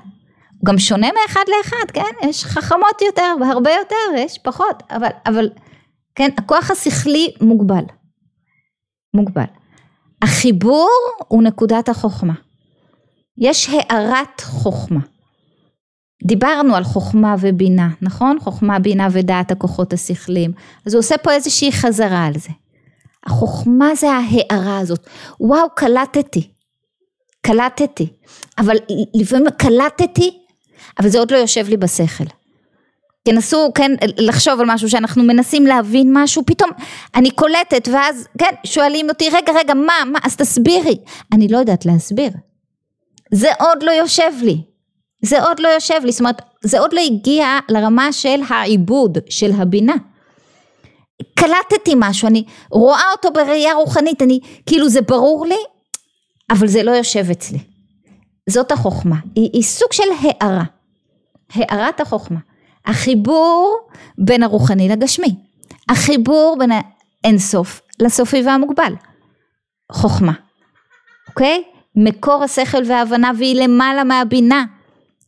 הוא 0.61 0.65
גם 0.65 0.79
שונה 0.79 1.07
מאחד 1.21 1.43
לאחד, 1.47 1.91
כן? 1.93 2.29
יש 2.29 2.45
חכמות 2.45 3.01
יותר 3.05 3.35
והרבה 3.41 3.71
יותר, 3.71 4.17
יש 4.17 4.37
פחות, 4.37 4.83
אבל, 4.89 5.09
אבל 5.25 5.49
כן, 6.15 6.29
הכוח 6.37 6.71
השכלי 6.71 7.33
מוגבל. 7.41 7.83
מוגבל. 9.13 9.45
החיבור 10.21 10.89
הוא 11.27 11.43
נקודת 11.43 11.89
החוכמה. 11.89 12.33
יש 13.37 13.69
הארת 13.69 14.41
חוכמה. 14.41 14.99
דיברנו 16.27 16.75
על 16.75 16.83
חוכמה 16.83 17.35
ובינה, 17.39 17.89
נכון? 18.01 18.37
חוכמה, 18.39 18.79
בינה 18.79 19.07
ודעת 19.11 19.51
הכוחות 19.51 19.93
השכליים. 19.93 20.51
אז 20.85 20.93
הוא 20.93 20.99
עושה 20.99 21.17
פה 21.17 21.31
איזושהי 21.31 21.71
חזרה 21.71 22.25
על 22.25 22.33
זה. 22.33 22.49
החוכמה 23.25 23.95
זה 23.95 24.11
ההארה 24.11 24.79
הזאת. 24.79 25.07
וואו, 25.39 25.67
קלטתי. 25.75 26.51
קלטתי. 27.41 28.07
אבל 28.57 28.75
לפעמים 29.13 29.45
קלטתי, 29.57 30.40
אבל 30.99 31.09
זה 31.09 31.19
עוד 31.19 31.31
לא 31.31 31.37
יושב 31.37 31.69
לי 31.69 31.77
בשכל. 31.77 32.23
תנסו 33.23 33.71
כן 33.75 33.91
לחשוב 34.17 34.59
על 34.59 34.65
משהו 34.69 34.89
שאנחנו 34.89 35.23
מנסים 35.23 35.65
להבין 35.65 36.09
משהו 36.13 36.43
פתאום 36.45 36.69
אני 37.15 37.31
קולטת 37.31 37.87
ואז 37.93 38.27
כן 38.37 38.55
שואלים 38.65 39.09
אותי 39.09 39.29
רגע 39.29 39.53
רגע 39.59 39.73
מה 39.73 39.93
מה? 40.11 40.19
אז 40.23 40.35
תסבירי. 40.35 40.97
אני 41.33 41.47
לא 41.47 41.57
יודעת 41.57 41.85
להסביר. 41.85 42.29
זה 43.31 43.49
עוד 43.59 43.83
לא 43.83 43.91
יושב 43.91 44.31
לי. 44.41 44.61
זה 45.21 45.43
עוד 45.43 45.59
לא 45.59 45.67
יושב 45.67 45.99
לי. 46.03 46.11
זאת 46.11 46.19
אומרת 46.19 46.41
זה 46.63 46.79
עוד 46.79 46.93
לא 46.93 47.01
הגיע 47.01 47.59
לרמה 47.69 48.13
של 48.13 48.41
העיבוד 48.49 49.17
של 49.29 49.51
הבינה. 49.57 49.95
קלטתי 51.35 51.93
משהו 51.95 52.27
אני 52.27 52.43
רואה 52.71 53.11
אותו 53.11 53.33
בראייה 53.33 53.73
רוחנית 53.73 54.21
אני 54.21 54.39
כאילו 54.65 54.89
זה 54.89 55.01
ברור 55.01 55.45
לי 55.45 55.63
אבל 56.49 56.67
זה 56.67 56.83
לא 56.83 56.91
יושב 56.91 57.29
אצלי. 57.31 57.59
זאת 58.49 58.71
החוכמה. 58.71 59.15
היא, 59.35 59.49
היא 59.53 59.63
סוג 59.63 59.93
של 59.93 60.03
הארה 60.21 60.63
הארת 61.53 61.99
החוכמה. 62.01 62.39
החיבור 62.85 63.89
בין 64.17 64.43
הרוחני 64.43 64.89
לגשמי, 64.89 65.35
החיבור 65.89 66.55
בין 66.59 66.71
האינסוף 67.23 67.81
לסופי 67.99 68.41
והמוגבל, 68.45 68.93
חוכמה, 69.91 70.33
אוקיי? 71.27 71.63
מקור 71.95 72.43
השכל 72.43 72.81
וההבנה 72.87 73.31
והיא 73.37 73.63
למעלה 73.63 74.03
מהבינה, 74.03 74.65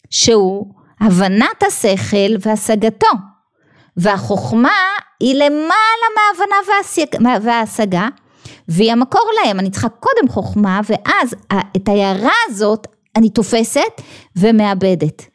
שהוא 0.09 0.65
הבנת 0.99 1.63
השכל 1.67 2.35
והשגתו, 2.39 3.07
והחוכמה 3.97 4.77
היא 5.19 5.35
למעלה 5.35 6.07
מההבנה 6.15 6.55
וההשגה, 7.41 8.07
והיא 8.67 8.91
המקור 8.91 9.25
להם, 9.43 9.59
אני 9.59 9.71
צריכה 9.71 9.89
קודם 9.89 10.29
חוכמה 10.29 10.79
ואז 10.89 11.35
את 11.75 11.87
ההערה 11.87 12.31
הזאת 12.47 12.87
אני 13.15 13.29
תופסת 13.29 14.01
ומאבדת. 14.35 15.32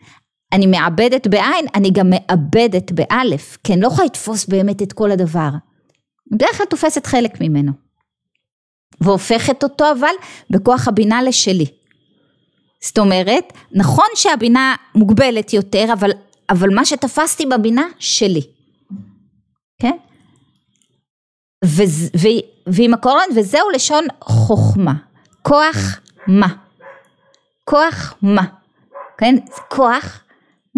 אני 0.52 0.66
מאבדת 0.66 1.26
בעין, 1.26 1.66
אני 1.74 1.90
גם 1.90 2.10
מאבדת 2.10 2.92
באלף, 2.92 3.58
כי 3.64 3.72
אני 3.72 3.80
לא 3.80 3.86
יכולה 3.86 4.06
לתפוס 4.06 4.46
באמת 4.46 4.82
את 4.82 4.92
כל 4.92 5.10
הדבר. 5.10 5.48
בדרך 6.32 6.56
כלל 6.56 6.66
תופסת 6.66 7.06
חלק 7.06 7.40
ממנו. 7.40 7.72
והופכת 9.00 9.62
אותו 9.62 9.92
אבל 9.92 10.14
בכוח 10.50 10.88
הבינה 10.88 11.22
לשלי. 11.22 11.66
זאת 12.80 12.98
אומרת, 12.98 13.52
נכון 13.72 14.06
שהבינה 14.14 14.74
מוגבלת 14.94 15.52
יותר, 15.52 15.84
אבל, 15.92 16.10
אבל 16.50 16.74
מה 16.74 16.84
שתפסתי 16.84 17.46
בבינה, 17.46 17.86
שלי. 17.98 18.40
כן? 19.80 19.96
ועם 22.66 22.94
הקורן, 22.94 23.26
וזהו 23.36 23.70
לשון 23.70 24.04
חוכמה. 24.20 24.94
כוח 25.42 26.00
מה? 26.26 26.48
כוח 27.64 28.14
מה? 28.22 28.44
כן? 29.18 29.34
כוח 29.68 30.20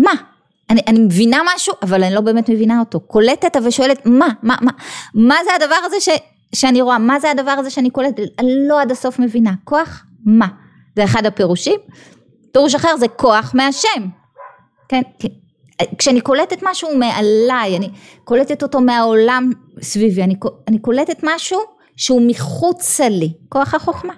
מה? 0.02 0.12
אני, 0.70 0.80
אני 0.86 0.98
מבינה 0.98 1.38
משהו, 1.54 1.74
אבל 1.82 2.04
אני 2.04 2.14
לא 2.14 2.20
באמת 2.20 2.50
מבינה 2.50 2.80
אותו. 2.80 3.00
קולטת 3.00 3.56
ושואלת, 3.64 4.06
מה, 4.06 4.28
מה, 4.42 4.56
מה, 4.60 4.70
מה 5.14 5.36
זה 5.44 5.50
הדבר 5.54 5.74
הזה 5.84 6.00
ש, 6.00 6.08
שאני 6.54 6.80
רואה, 6.80 6.98
מה 6.98 7.20
זה 7.20 7.30
הדבר 7.30 7.50
הזה 7.50 7.70
שאני 7.70 7.90
קולטת, 7.90 8.22
אני 8.38 8.52
לא 8.68 8.80
עד 8.80 8.90
הסוף 8.90 9.18
מבינה. 9.18 9.52
כוח, 9.64 10.04
מה? 10.24 10.46
זה 10.96 11.04
אחד 11.04 11.26
הפירושים. 11.26 11.80
פירוש 12.52 12.74
אחר 12.74 12.96
זה 12.96 13.08
כוח 13.08 13.52
מהשם. 13.54 14.08
כן, 14.88 15.02
כן. 15.18 15.28
כשאני 15.98 16.20
קולטת 16.20 16.58
משהו 16.62 16.96
מעליי, 16.96 17.76
אני 17.76 17.90
קולטת 18.24 18.62
אותו 18.62 18.80
מהעולם 18.80 19.50
סביבי, 19.82 20.22
אני, 20.22 20.34
אני 20.68 20.78
קולטת 20.78 21.20
משהו 21.22 21.60
שהוא 21.96 22.22
מחוצה 22.26 23.08
לי, 23.08 23.32
כוח 23.48 23.74
החוכמה. 23.74 24.14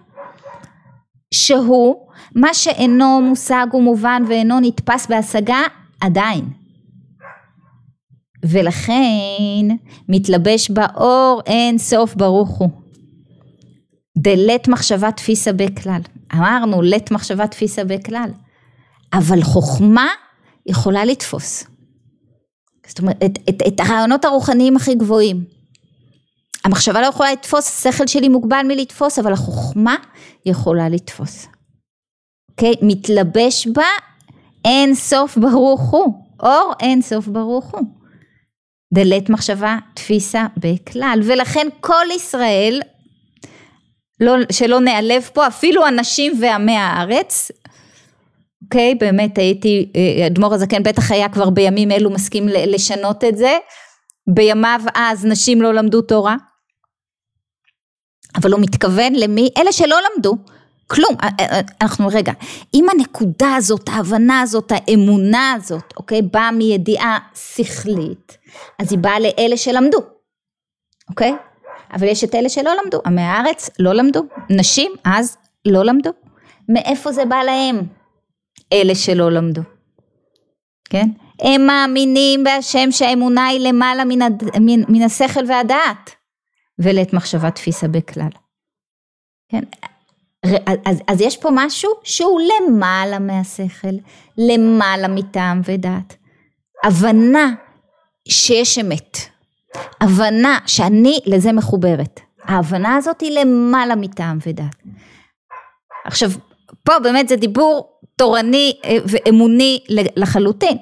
שהוא 1.32 1.96
מה 2.34 2.54
שאינו 2.54 3.20
מושג 3.20 3.66
ומובן 3.72 4.22
ואינו 4.28 4.60
נתפס 4.60 5.06
בהשגה 5.06 5.60
עדיין. 6.00 6.44
ולכן 8.44 9.76
מתלבש 10.08 10.70
באור 10.70 11.42
אין 11.46 11.78
סוף 11.78 12.14
ברוך 12.14 12.48
הוא. 12.48 12.68
דלת 14.18 14.68
מחשבה 14.68 15.12
תפיסה 15.12 15.52
בכלל. 15.52 16.00
אמרנו 16.34 16.82
לית 16.82 17.10
מחשבה 17.10 17.46
תפיסה 17.46 17.84
בכלל. 17.84 18.30
אבל 19.12 19.42
חוכמה 19.42 20.06
יכולה 20.66 21.04
לתפוס. 21.04 21.64
זאת 22.86 22.98
אומרת, 22.98 23.16
את, 23.24 23.38
את, 23.48 23.62
את 23.66 23.80
הרעיונות 23.80 24.24
הרוחניים 24.24 24.76
הכי 24.76 24.94
גבוהים. 24.94 25.44
המחשבה 26.64 27.00
לא 27.00 27.06
יכולה 27.06 27.32
לתפוס, 27.32 27.68
השכל 27.68 28.06
שלי 28.06 28.28
מוגבל 28.28 28.62
מלתפוס, 28.68 29.18
אבל 29.18 29.32
החוכמה 29.32 29.96
יכולה 30.46 30.88
לתפוס. 30.88 31.46
אוקיי? 32.50 32.72
Okay? 32.72 32.76
מתלבש 32.82 33.66
בה 33.66 33.86
אין 34.64 34.94
סוף 34.94 35.38
ברוך 35.38 35.80
הוא, 35.80 36.14
אור 36.42 36.72
אין 36.80 37.02
סוף 37.02 37.26
ברוך 37.26 37.70
הוא. 37.70 37.82
דלת 38.94 39.30
מחשבה 39.30 39.76
תפיסה 39.94 40.46
בכלל, 40.56 41.20
ולכן 41.24 41.66
כל 41.80 42.04
ישראל, 42.16 42.80
לא, 44.20 44.32
שלא 44.52 44.80
נעלב 44.80 45.30
פה, 45.32 45.46
אפילו 45.46 45.86
הנשים 45.86 46.32
ועמי 46.40 46.76
הארץ, 46.76 47.50
אוקיי, 48.64 48.92
okay, 48.92 48.98
באמת 49.00 49.38
הייתי, 49.38 49.92
אה, 49.96 50.26
אדמו"ר 50.26 50.54
הזקן 50.54 50.82
בטח 50.82 51.10
היה 51.10 51.28
כבר 51.28 51.50
בימים 51.50 51.90
אלו 51.90 52.10
מסכים 52.10 52.48
לשנות 52.48 53.24
את 53.24 53.36
זה, 53.36 53.58
בימיו 54.34 54.80
אז 54.94 55.24
נשים 55.24 55.62
לא 55.62 55.74
למדו 55.74 56.02
תורה, 56.02 56.36
אבל 58.36 58.52
הוא 58.52 58.60
מתכוון 58.60 59.12
למי? 59.14 59.48
אלה 59.58 59.72
שלא 59.72 59.96
למדו, 60.10 60.36
כלום, 60.86 61.16
אה, 61.22 61.28
אה, 61.40 61.46
אה, 61.52 61.60
אנחנו 61.80 62.08
רגע, 62.12 62.32
אם 62.74 62.86
הנקודה 62.90 63.54
הזאת, 63.54 63.88
ההבנה 63.88 64.40
הזאת, 64.40 64.72
האמונה 64.74 65.52
הזאת, 65.52 65.94
אוקיי, 65.96 66.22
באה 66.22 66.50
מידיעה 66.50 67.18
שכלית, 67.34 68.38
אז 68.78 68.92
היא 68.92 68.98
באה 68.98 69.20
לאלה 69.20 69.56
שלמדו, 69.56 69.98
אוקיי? 71.10 71.32
אבל 71.92 72.06
יש 72.06 72.24
את 72.24 72.34
אלה 72.34 72.48
שלא 72.48 72.70
למדו, 72.82 73.00
עמי 73.06 73.22
הארץ 73.22 73.70
לא 73.78 73.92
למדו, 73.92 74.22
נשים 74.50 74.92
אז 75.04 75.36
לא 75.66 75.84
למדו, 75.84 76.10
מאיפה 76.68 77.12
זה 77.12 77.24
בא 77.24 77.42
להם? 77.42 77.82
אלה 78.72 78.94
שלא 78.94 79.32
למדו, 79.32 79.62
כן? 80.90 81.08
הם 81.42 81.66
מאמינים 81.66 82.44
בהשם 82.44 82.90
שהאמונה 82.90 83.46
היא 83.46 83.60
למעלה 83.60 84.04
מן, 84.04 84.22
הד... 84.22 84.42
מן, 84.60 84.82
מן 84.88 85.02
השכל 85.02 85.44
והדעת. 85.48 86.10
ולית 86.78 87.12
מחשבה 87.12 87.50
תפיסה 87.50 87.88
בכלל. 87.88 88.30
כן? 89.48 89.62
אז, 90.84 91.02
אז 91.08 91.20
יש 91.20 91.36
פה 91.36 91.48
משהו 91.52 91.90
שהוא 92.02 92.40
למעלה 92.40 93.18
מהשכל, 93.18 93.96
למעלה 94.38 95.08
מטעם 95.08 95.60
ודעת. 95.64 96.16
הבנה 96.84 97.54
שיש 98.28 98.78
אמת. 98.78 99.18
הבנה 100.00 100.58
שאני 100.66 101.18
לזה 101.26 101.52
מחוברת. 101.52 102.20
ההבנה 102.44 102.96
הזאת 102.96 103.20
היא 103.20 103.38
למעלה 103.40 103.96
מטעם 103.96 104.38
ודעת. 104.46 104.76
עכשיו, 106.04 106.30
פה 106.84 106.98
באמת 106.98 107.28
זה 107.28 107.36
דיבור 107.36 108.00
תורני 108.16 108.72
אה, 108.84 108.96
ואמוני 109.06 109.84
לחלוטין. 109.88 110.78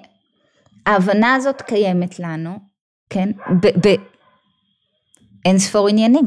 ההבנה 0.86 1.34
הזאת 1.34 1.62
קיימת 1.62 2.18
לנו, 2.18 2.58
כן, 3.10 3.30
אין 5.44 5.58
ספור 5.58 5.88
עניינים. 5.88 6.24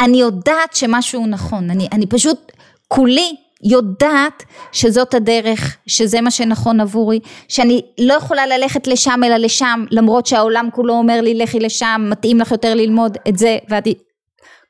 אני 0.00 0.20
יודעת 0.20 0.74
שמשהו 0.74 1.26
נכון, 1.26 1.70
אני, 1.70 1.88
אני 1.92 2.06
פשוט 2.06 2.52
כולי 2.88 3.36
יודעת 3.62 4.44
שזאת 4.72 5.14
הדרך, 5.14 5.76
שזה 5.86 6.20
מה 6.20 6.30
שנכון 6.30 6.80
עבורי, 6.80 7.20
שאני 7.48 7.80
לא 8.00 8.14
יכולה 8.14 8.46
ללכת 8.46 8.86
לשם 8.86 9.20
אלא 9.24 9.36
לשם, 9.36 9.84
למרות 9.90 10.26
שהעולם 10.26 10.68
כולו 10.72 10.94
אומר 10.94 11.20
לי 11.20 11.34
לכי 11.34 11.60
לשם, 11.60 12.06
מתאים 12.10 12.40
לך 12.40 12.50
יותר 12.50 12.74
ללמוד 12.74 13.16
את 13.28 13.38
זה, 13.38 13.58
ואני 13.68 13.94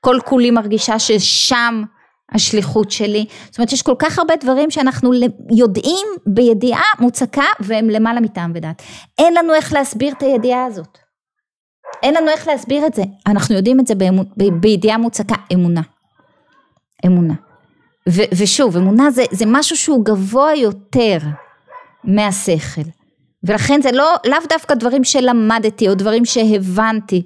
כל 0.01 0.19
כולי 0.25 0.51
מרגישה 0.51 0.99
ששם 0.99 1.83
השליחות 2.35 2.91
שלי. 2.91 3.27
זאת 3.51 3.59
אומרת 3.59 3.73
יש 3.73 3.83
כל 3.83 3.95
כך 3.99 4.19
הרבה 4.19 4.35
דברים 4.37 4.71
שאנחנו 4.71 5.11
יודעים 5.57 6.07
בידיעה 6.27 6.85
מוצקה 7.01 7.45
והם 7.61 7.91
למעלה 7.91 8.21
מטעם 8.21 8.53
ודעת. 8.55 8.83
אין 9.19 9.35
לנו 9.35 9.55
איך 9.55 9.73
להסביר 9.73 10.13
את 10.13 10.23
הידיעה 10.23 10.65
הזאת. 10.65 11.02
אין 12.03 12.15
לנו 12.15 12.29
איך 12.29 12.49
להסביר 12.49 12.87
את 12.87 12.95
זה, 12.95 13.03
אנחנו 13.27 13.55
יודעים 13.55 13.81
את 13.81 13.87
זה 13.87 13.95
באמונ... 13.95 14.27
בידיעה 14.61 14.99
מוצקה, 14.99 15.35
אמונה. 15.53 15.83
אמונה. 17.07 17.35
ו... 18.09 18.21
ושוב, 18.39 18.77
אמונה 18.77 19.11
זה, 19.11 19.25
זה 19.31 19.45
משהו 19.49 19.77
שהוא 19.77 20.05
גבוה 20.05 20.55
יותר 20.55 21.19
מהשכל. 22.05 22.83
ולכן 23.45 23.83
זה 23.83 23.93
לא, 23.93 24.15
לאו 24.27 24.39
דווקא 24.49 24.75
דברים 24.75 25.05
שלמדתי 25.05 25.89
או 25.89 25.95
דברים 25.95 26.25
שהבנתי. 26.25 27.23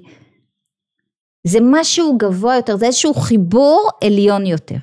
זה 1.47 1.59
משהו 1.61 2.17
גבוה 2.17 2.55
יותר, 2.55 2.77
זה 2.77 2.85
איזשהו 2.85 3.13
חיבור 3.13 3.89
עליון 4.03 4.45
יותר, 4.45 4.75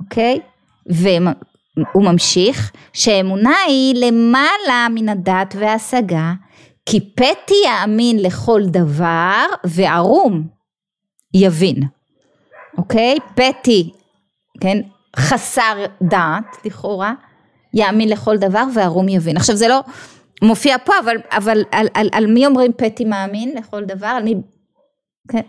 אוקיי? 0.00 0.40
והוא 0.86 2.04
ממשיך 2.04 2.72
שאמונה 2.92 3.56
היא 3.66 3.94
למעלה 4.06 4.86
מן 4.90 5.08
הדת 5.08 5.54
וההשגה, 5.58 6.32
כי 6.86 7.00
פתי 7.00 7.54
יאמין 7.64 8.22
לכל 8.22 8.62
דבר 8.66 9.44
וערום 9.64 10.48
יבין, 11.34 11.82
אוקיי? 12.78 13.16
פתי, 13.34 13.92
כן, 14.60 14.78
חסר 15.16 15.84
דעת 16.02 16.56
לכאורה, 16.64 17.14
יאמין 17.74 18.08
לכל 18.08 18.36
דבר 18.36 18.64
וערום 18.74 19.08
יבין. 19.08 19.36
עכשיו 19.36 19.56
זה 19.56 19.68
לא 19.68 19.80
מופיע 20.42 20.76
פה, 20.84 20.92
אבל, 21.04 21.16
אבל 21.30 21.64
על, 21.72 21.86
על, 21.94 22.08
על 22.12 22.26
מי 22.26 22.46
אומרים 22.46 22.72
פתי 22.72 23.04
מאמין 23.04 23.56
לכל 23.56 23.84
דבר? 23.84 24.18
מי... 24.24 24.34
כן, 25.28 25.40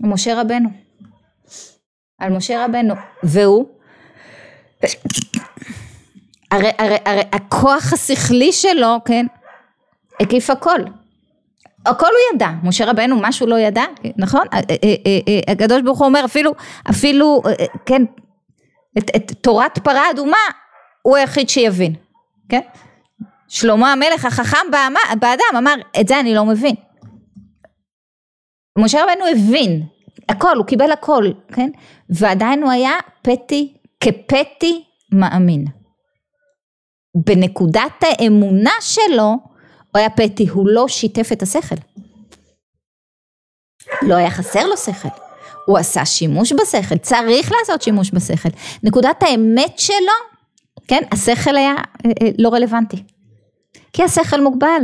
משה 0.00 0.40
רבנו. 0.40 0.68
על 2.18 2.32
משה 2.32 2.64
רבנו, 2.64 2.94
והוא, 3.22 3.66
הרי, 6.50 6.70
הרי, 6.78 6.96
הרי 7.04 7.22
הכוח 7.32 7.92
השכלי 7.92 8.52
שלו, 8.52 8.96
כן, 9.04 9.26
הקיף 10.20 10.50
הכל. 10.50 10.80
הכל 11.86 12.06
הוא 12.06 12.36
ידע, 12.36 12.48
משה 12.62 12.90
רבנו 12.90 13.16
משהו 13.20 13.46
לא 13.46 13.58
ידע, 13.58 13.84
נכון? 14.16 14.46
אה, 14.52 14.58
אה, 14.58 14.94
אה, 15.06 15.52
הקדוש 15.52 15.82
ברוך 15.82 15.98
הוא 15.98 16.06
אומר 16.06 16.24
אפילו, 16.24 16.52
אפילו, 16.90 17.42
כן, 17.86 18.02
את, 18.98 19.10
את 19.16 19.32
תורת 19.40 19.78
פרה 19.78 20.10
אדומה 20.10 20.36
הוא 21.02 21.16
היחיד 21.16 21.48
שיבין, 21.48 21.94
כן? 22.48 22.60
שלמה 23.48 23.92
המלך 23.92 24.24
החכם 24.24 24.70
באדם 25.20 25.56
אמר 25.56 25.74
את 26.00 26.08
זה 26.08 26.20
אני 26.20 26.34
לא 26.34 26.44
מבין. 26.44 26.74
משה 28.78 29.04
רבנו 29.04 29.26
הבין 29.26 29.82
הכל, 30.28 30.56
הוא 30.56 30.66
קיבל 30.66 30.92
הכל, 30.92 31.24
כן? 31.52 31.70
ועדיין 32.10 32.62
הוא 32.62 32.70
היה 32.70 32.92
פתי, 33.22 33.76
כפתי 34.00 34.84
מאמין. 35.12 35.64
בנקודת 37.14 38.02
האמונה 38.02 38.72
שלו 38.80 39.36
הוא 39.96 40.00
היה 40.00 40.10
פתי, 40.10 40.48
הוא 40.48 40.68
לא 40.68 40.88
שיתף 40.88 41.28
את 41.32 41.42
השכל. 41.42 41.74
לא 44.02 44.14
היה 44.14 44.30
חסר 44.30 44.66
לו 44.66 44.76
שכל. 44.76 45.08
הוא 45.66 45.78
עשה 45.78 46.04
שימוש 46.04 46.52
בשכל, 46.52 46.98
צריך 46.98 47.52
לעשות 47.52 47.82
שימוש 47.82 48.10
בשכל. 48.10 48.48
נקודת 48.82 49.22
האמת 49.22 49.78
שלו, 49.78 50.16
כן, 50.88 51.02
השכל 51.12 51.56
היה 51.56 51.74
אה, 52.06 52.10
אה, 52.22 52.28
לא 52.38 52.48
רלוונטי. 52.48 53.02
כי 53.92 54.02
השכל 54.02 54.40
מוגבל, 54.40 54.82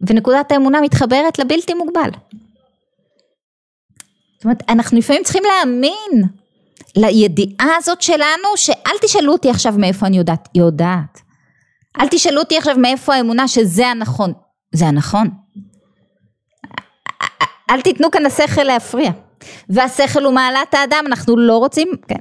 ונקודת 0.00 0.52
האמונה 0.52 0.80
מתחברת 0.80 1.38
לבלתי 1.38 1.74
מוגבל. 1.74 2.10
זאת 4.34 4.44
אומרת, 4.44 4.62
אנחנו 4.68 4.98
לפעמים 4.98 5.22
צריכים 5.22 5.42
להאמין 5.44 6.22
לידיעה 6.96 7.76
הזאת 7.76 8.02
שלנו, 8.02 8.56
שאל 8.56 8.96
תשאלו 9.02 9.32
אותי 9.32 9.50
עכשיו 9.50 9.74
מאיפה 9.76 10.06
אני 10.06 10.18
יודעת, 10.18 10.48
יודעת. 10.54 11.20
אל 12.00 12.08
תשאלו 12.08 12.40
אותי 12.40 12.58
עכשיו 12.58 12.76
מאיפה 12.78 13.14
האמונה 13.14 13.48
שזה 13.48 13.86
הנכון, 13.86 14.32
זה 14.72 14.86
הנכון. 14.86 15.28
אל 17.70 17.80
תיתנו 17.80 18.10
כאן 18.10 18.26
השכל 18.26 18.62
להפריע. 18.62 19.10
והשכל 19.68 20.24
הוא 20.24 20.34
מעלת 20.34 20.74
האדם, 20.74 21.04
אנחנו 21.06 21.36
לא 21.36 21.58
רוצים, 21.58 21.88
כן, 22.08 22.20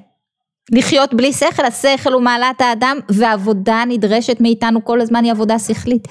לחיות 0.71 1.13
בלי 1.13 1.33
שכל, 1.33 1.65
השכל 1.65 2.13
הוא 2.13 2.21
מעלת 2.21 2.61
האדם 2.61 2.97
והעבודה 3.09 3.83
נדרשת 3.87 4.41
מאיתנו 4.41 4.85
כל 4.85 5.01
הזמן 5.01 5.23
היא 5.23 5.31
עבודה 5.31 5.59
שכלית. 5.59 6.07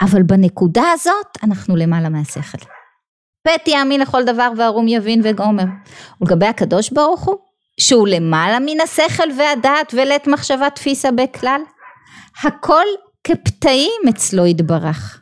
אבל 0.00 0.22
בנקודה 0.22 0.84
הזאת 0.92 1.38
אנחנו 1.42 1.76
למעלה 1.76 2.08
מהשכל. 2.08 2.58
פתי 3.42 3.70
יאמין 3.70 4.00
לכל 4.00 4.24
דבר 4.24 4.52
וערום 4.56 4.88
יבין 4.88 5.20
וגומר. 5.24 5.64
ולגבי 6.20 6.46
הקדוש 6.46 6.90
ברוך 6.90 7.20
הוא, 7.20 7.36
שהוא 7.80 8.08
למעלה 8.08 8.58
מן 8.58 8.80
השכל 8.80 9.28
והדעת 9.38 9.94
ולית 9.96 10.26
מחשבה 10.26 10.70
תפיסה 10.70 11.10
בכלל, 11.10 11.60
הכל 12.44 12.84
כפתאים 13.24 14.00
אצלו 14.08 14.46
יתברך. 14.46 15.21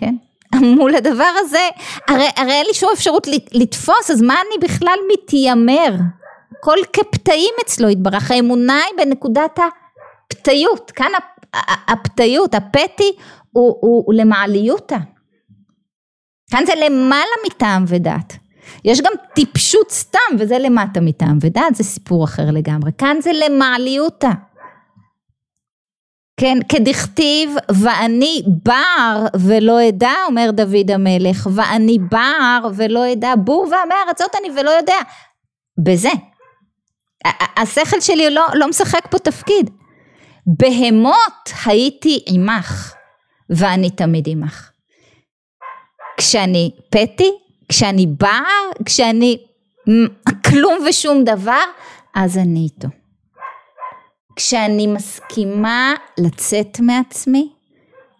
כן? 0.00 0.14
מול 0.78 0.94
הדבר 0.94 1.32
הזה, 1.36 1.68
הרי, 2.08 2.28
הרי 2.36 2.52
אין 2.52 2.66
לי 2.66 2.74
שום 2.74 2.90
אפשרות 2.94 3.26
לתפוס, 3.52 4.10
אז 4.10 4.22
מה 4.22 4.34
אני 4.34 4.68
בכלל 4.68 4.96
מתיימר? 5.12 5.94
הכל 6.58 6.76
כפתאים 6.92 7.54
אצלו 7.64 7.88
יתברך, 7.88 8.30
האמונה 8.30 8.76
היא 8.76 9.06
בנקודת 9.06 9.58
הפתיות, 9.58 10.90
כאן 10.90 11.10
הפתיות, 11.88 12.54
הפתי 12.54 13.12
הוא, 13.52 13.76
הוא, 13.80 14.04
הוא 14.06 14.14
למעליותה. 14.14 14.96
כאן 16.50 16.66
זה 16.66 16.72
למעלה 16.86 17.36
מטעם 17.46 17.84
ודעת. 17.88 18.36
יש 18.84 19.00
גם 19.00 19.12
טיפשות 19.34 19.90
סתם 19.90 20.36
וזה 20.38 20.58
למטה 20.58 21.00
מטעם 21.00 21.38
ודעת, 21.40 21.74
זה 21.74 21.84
סיפור 21.84 22.24
אחר 22.24 22.50
לגמרי. 22.50 22.90
כאן 22.98 23.16
זה 23.20 23.30
למעליותה. 23.32 24.30
כן, 26.40 26.58
כדכתיב 26.68 27.54
ואני 27.70 28.42
בר 28.64 29.26
ולא 29.40 29.88
אדע, 29.88 30.12
אומר 30.28 30.50
דוד 30.50 30.90
המלך, 30.90 31.48
ואני 31.54 31.98
בר 32.10 32.68
ולא 32.74 33.12
אדע, 33.12 33.34
בור 33.44 33.68
ועמי 33.70 33.94
ארצות 34.08 34.30
אני 34.40 34.60
ולא 34.60 34.70
יודע. 34.70 34.96
בזה. 35.84 36.08
השכל 37.56 38.00
שלי 38.00 38.30
לא, 38.30 38.46
לא 38.54 38.68
משחק 38.68 39.06
פה 39.10 39.18
תפקיד. 39.18 39.70
בהמות 40.46 41.50
הייתי 41.66 42.24
עמך, 42.26 42.94
ואני 43.50 43.90
תמיד 43.90 44.28
עמך. 44.28 44.70
כשאני 46.16 46.70
פתי, 46.90 47.30
כשאני 47.68 48.06
בר, 48.06 48.82
כשאני 48.84 49.38
כלום 50.44 50.78
ושום 50.88 51.24
דבר, 51.24 51.64
אז 52.14 52.38
אני 52.38 52.60
איתו. 52.60 52.99
כשאני 54.36 54.86
מסכימה 54.86 55.94
לצאת 56.18 56.80
מעצמי, 56.80 57.52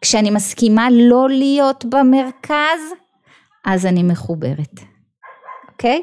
כשאני 0.00 0.30
מסכימה 0.30 0.88
לא 0.90 1.28
להיות 1.28 1.84
במרכז, 1.84 2.80
אז 3.64 3.86
אני 3.86 4.02
מחוברת, 4.02 4.80
אוקיי? 5.68 6.02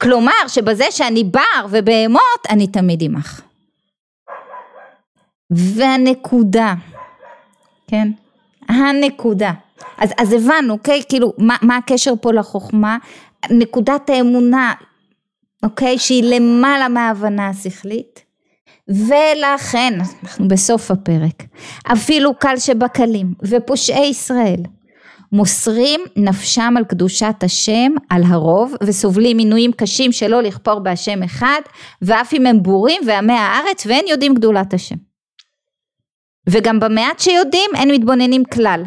כלומר 0.00 0.48
שבזה 0.48 0.84
שאני 0.90 1.24
בר 1.24 1.66
ובהמות, 1.70 2.46
אני 2.50 2.66
תמיד 2.66 3.02
עמך. 3.02 3.42
והנקודה, 5.50 6.74
כן? 7.86 8.08
הנקודה. 8.68 9.52
אז, 9.98 10.10
אז 10.18 10.32
הבנו, 10.32 10.72
אוקיי? 10.72 11.02
כאילו, 11.08 11.32
מה, 11.38 11.56
מה 11.62 11.76
הקשר 11.76 12.12
פה 12.20 12.32
לחוכמה? 12.32 12.98
נקודת 13.50 14.10
האמונה, 14.10 14.74
אוקיי? 15.62 15.98
שהיא 15.98 16.24
למעלה 16.34 16.88
מההבנה 16.88 17.48
השכלית. 17.48 18.27
ולכן, 18.88 19.98
אנחנו 20.22 20.48
בסוף 20.48 20.90
הפרק, 20.90 21.42
אפילו 21.92 22.34
קל 22.34 22.54
שבקלים 22.58 23.34
ופושעי 23.42 24.06
ישראל 24.06 24.62
מוסרים 25.32 26.00
נפשם 26.16 26.74
על 26.76 26.84
קדושת 26.84 27.34
השם 27.42 27.92
על 28.10 28.22
הרוב 28.26 28.74
וסובלים 28.82 29.36
מינויים 29.36 29.72
קשים 29.72 30.12
שלא 30.12 30.42
לכפור 30.42 30.78
בהשם 30.78 31.22
אחד 31.22 31.60
ואף 32.02 32.32
אם 32.34 32.46
הם 32.46 32.62
בורים 32.62 33.00
ועמי 33.06 33.32
הארץ 33.32 33.86
ואין 33.86 34.04
יודעים 34.08 34.34
גדולת 34.34 34.74
השם. 34.74 34.96
וגם 36.50 36.80
במעט 36.80 37.20
שיודעים 37.20 37.70
אין 37.74 37.90
מתבוננים 37.90 38.44
כלל 38.44 38.82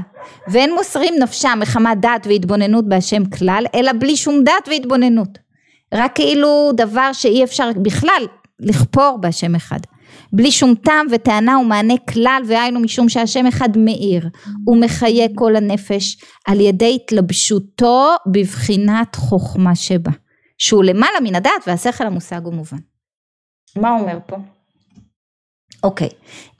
ואין 0.47 0.73
מוסרים 0.73 1.13
נפשם 1.19 1.59
מחמת 1.61 1.99
דעת 1.99 2.27
והתבוננות 2.27 2.89
בהשם 2.89 3.25
כלל 3.25 3.65
אלא 3.75 3.91
בלי 3.99 4.15
שום 4.15 4.43
דעת 4.43 4.67
והתבוננות 4.67 5.37
רק 5.93 6.15
כאילו 6.15 6.71
דבר 6.73 7.13
שאי 7.13 7.43
אפשר 7.43 7.69
בכלל 7.81 8.25
לכפור 8.61 9.17
בהשם 9.21 9.55
אחד. 9.55 9.79
בלי 10.33 10.51
שום 10.51 10.75
טעם 10.75 11.07
וטענה 11.11 11.57
ומענה 11.57 11.93
כלל 11.97 12.41
והיינו 12.47 12.79
משום 12.79 13.09
שהשם 13.09 13.47
אחד 13.47 13.77
מאיר 13.77 14.29
ומחיה 14.67 15.27
כל 15.35 15.55
הנפש 15.55 16.17
על 16.47 16.59
ידי 16.59 16.97
התלבשותו 17.03 18.15
בבחינת 18.31 19.15
חוכמה 19.15 19.75
שבה 19.75 20.11
שהוא 20.57 20.83
למעלה 20.83 21.19
מן 21.23 21.35
הדעת 21.35 21.67
והשכל 21.67 22.07
המושג 22.07 22.45
הוא 22.45 22.53
מובן. 22.53 22.77
מה 23.75 23.99
אומר 23.99 24.19
פה? 24.27 24.37
אוקיי, 25.83 26.09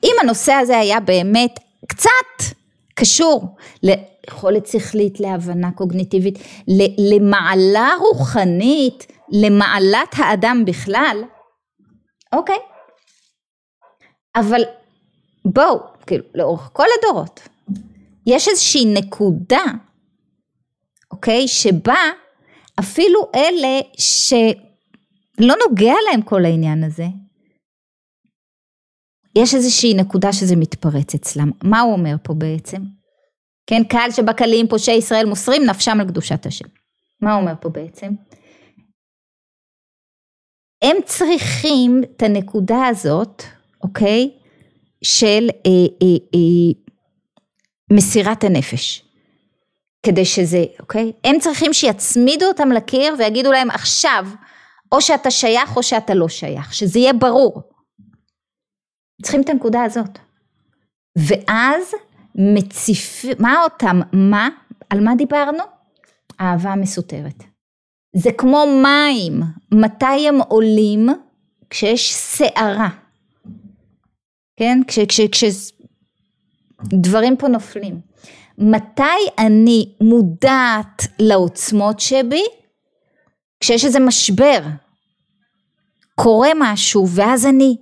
אם 0.04 0.16
הנושא 0.22 0.54
הזה 0.54 0.78
היה 0.78 1.00
באמת 1.00 1.60
קצת 1.88 2.56
קשור 2.96 3.56
ליכולת 3.84 4.68
שכלית, 4.68 5.20
להבנה 5.20 5.72
קוגניטיבית, 5.72 6.40
למעלה 7.12 7.90
רוחנית, 8.00 9.08
למעלת 9.32 10.14
האדם 10.18 10.64
בכלל, 10.66 11.24
אוקיי, 12.34 12.60
אבל 14.36 14.62
בואו, 15.46 15.80
כאילו, 16.08 16.24
לאורך 16.36 16.70
כל 16.74 16.86
הדורות, 17.00 17.40
יש 18.26 18.48
איזושהי 18.48 18.86
נקודה, 18.86 19.64
אוקיי, 21.12 21.48
שבה 21.48 22.00
אפילו 22.80 23.32
אלה 23.36 23.80
שלא 23.98 25.56
נוגע 25.68 25.94
להם 26.12 26.22
כל 26.22 26.46
העניין 26.46 26.84
הזה, 26.84 27.06
יש 29.36 29.56
איזושהי 29.56 29.94
נקודה 29.94 30.34
שזה 30.34 30.56
מתפרץ 30.56 31.16
אצלם. 31.16 31.52
מה 31.64 31.80
הוא 31.80 31.94
אומר 31.94 32.16
פה 32.24 32.34
בעצם? 32.34 32.82
כן, 33.68 33.84
קהל 33.84 34.12
שבקלים 34.12 34.68
פושעי 34.68 34.96
ישראל 34.96 35.26
מוסרים 35.26 35.66
נפשם 35.66 35.98
על 36.00 36.08
קדושת 36.08 36.46
השם. 36.46 36.66
מה 37.22 37.34
הוא 37.34 37.42
אומר 37.42 37.54
פה 37.62 37.70
בעצם? 37.70 38.12
הם 40.82 40.98
צריכים 41.06 42.02
את 42.04 42.24
הנקודה 42.24 42.86
הזאת, 42.86 43.44
אוקיי? 43.84 44.32
של 45.04 45.50
אה, 45.66 45.72
אה, 46.02 46.18
אה, 46.36 46.80
מסירת 47.92 48.44
הנפש. 48.44 49.04
כדי 50.06 50.26
שזה, 50.26 50.64
אוקיי? 50.80 51.12
הם 51.24 51.40
צריכים 51.40 51.74
שיצמידו 51.74 52.46
אותם 52.46 52.72
לקיר 52.72 53.16
ויגידו 53.18 53.52
להם 53.52 53.70
עכשיו, 53.70 54.26
או 54.92 55.02
שאתה 55.02 55.32
שייך 55.32 55.78
או 55.78 55.84
שאתה 55.84 56.14
לא 56.14 56.30
שייך, 56.30 56.74
שזה 56.74 57.00
יהיה 57.00 57.14
ברור. 57.14 57.62
צריכים 59.22 59.42
את 59.42 59.50
הנקודה 59.50 59.84
הזאת. 59.84 60.20
ואז 61.18 61.92
מציף, 62.36 63.26
מה 63.40 63.64
אותם, 63.64 64.02
מה, 64.14 64.50
על 64.90 65.00
מה 65.00 65.16
דיברנו? 65.16 65.64
אהבה 66.42 66.76
מסותרת. 66.76 67.51
זה 68.14 68.32
כמו 68.32 68.66
מים, 68.84 69.42
מתי 69.72 70.28
הם 70.28 70.42
עולים? 70.48 71.10
כשיש 71.70 72.14
סערה, 72.14 72.90
כן? 74.58 74.80
כש, 74.88 75.00
כש, 75.00 75.22
כשדברים 76.82 77.38
פה 77.38 77.48
נופלים. 77.48 78.00
מתי 78.58 79.04
אני 79.38 79.90
מודעת 80.02 81.08
לעוצמות 81.20 82.00
שבי? 82.00 82.44
כשיש 83.60 83.86
איזה 83.86 84.00
משבר, 84.00 84.60
קורה 86.16 86.50
משהו 86.56 87.08
ואז 87.10 87.46
אני 87.46 87.78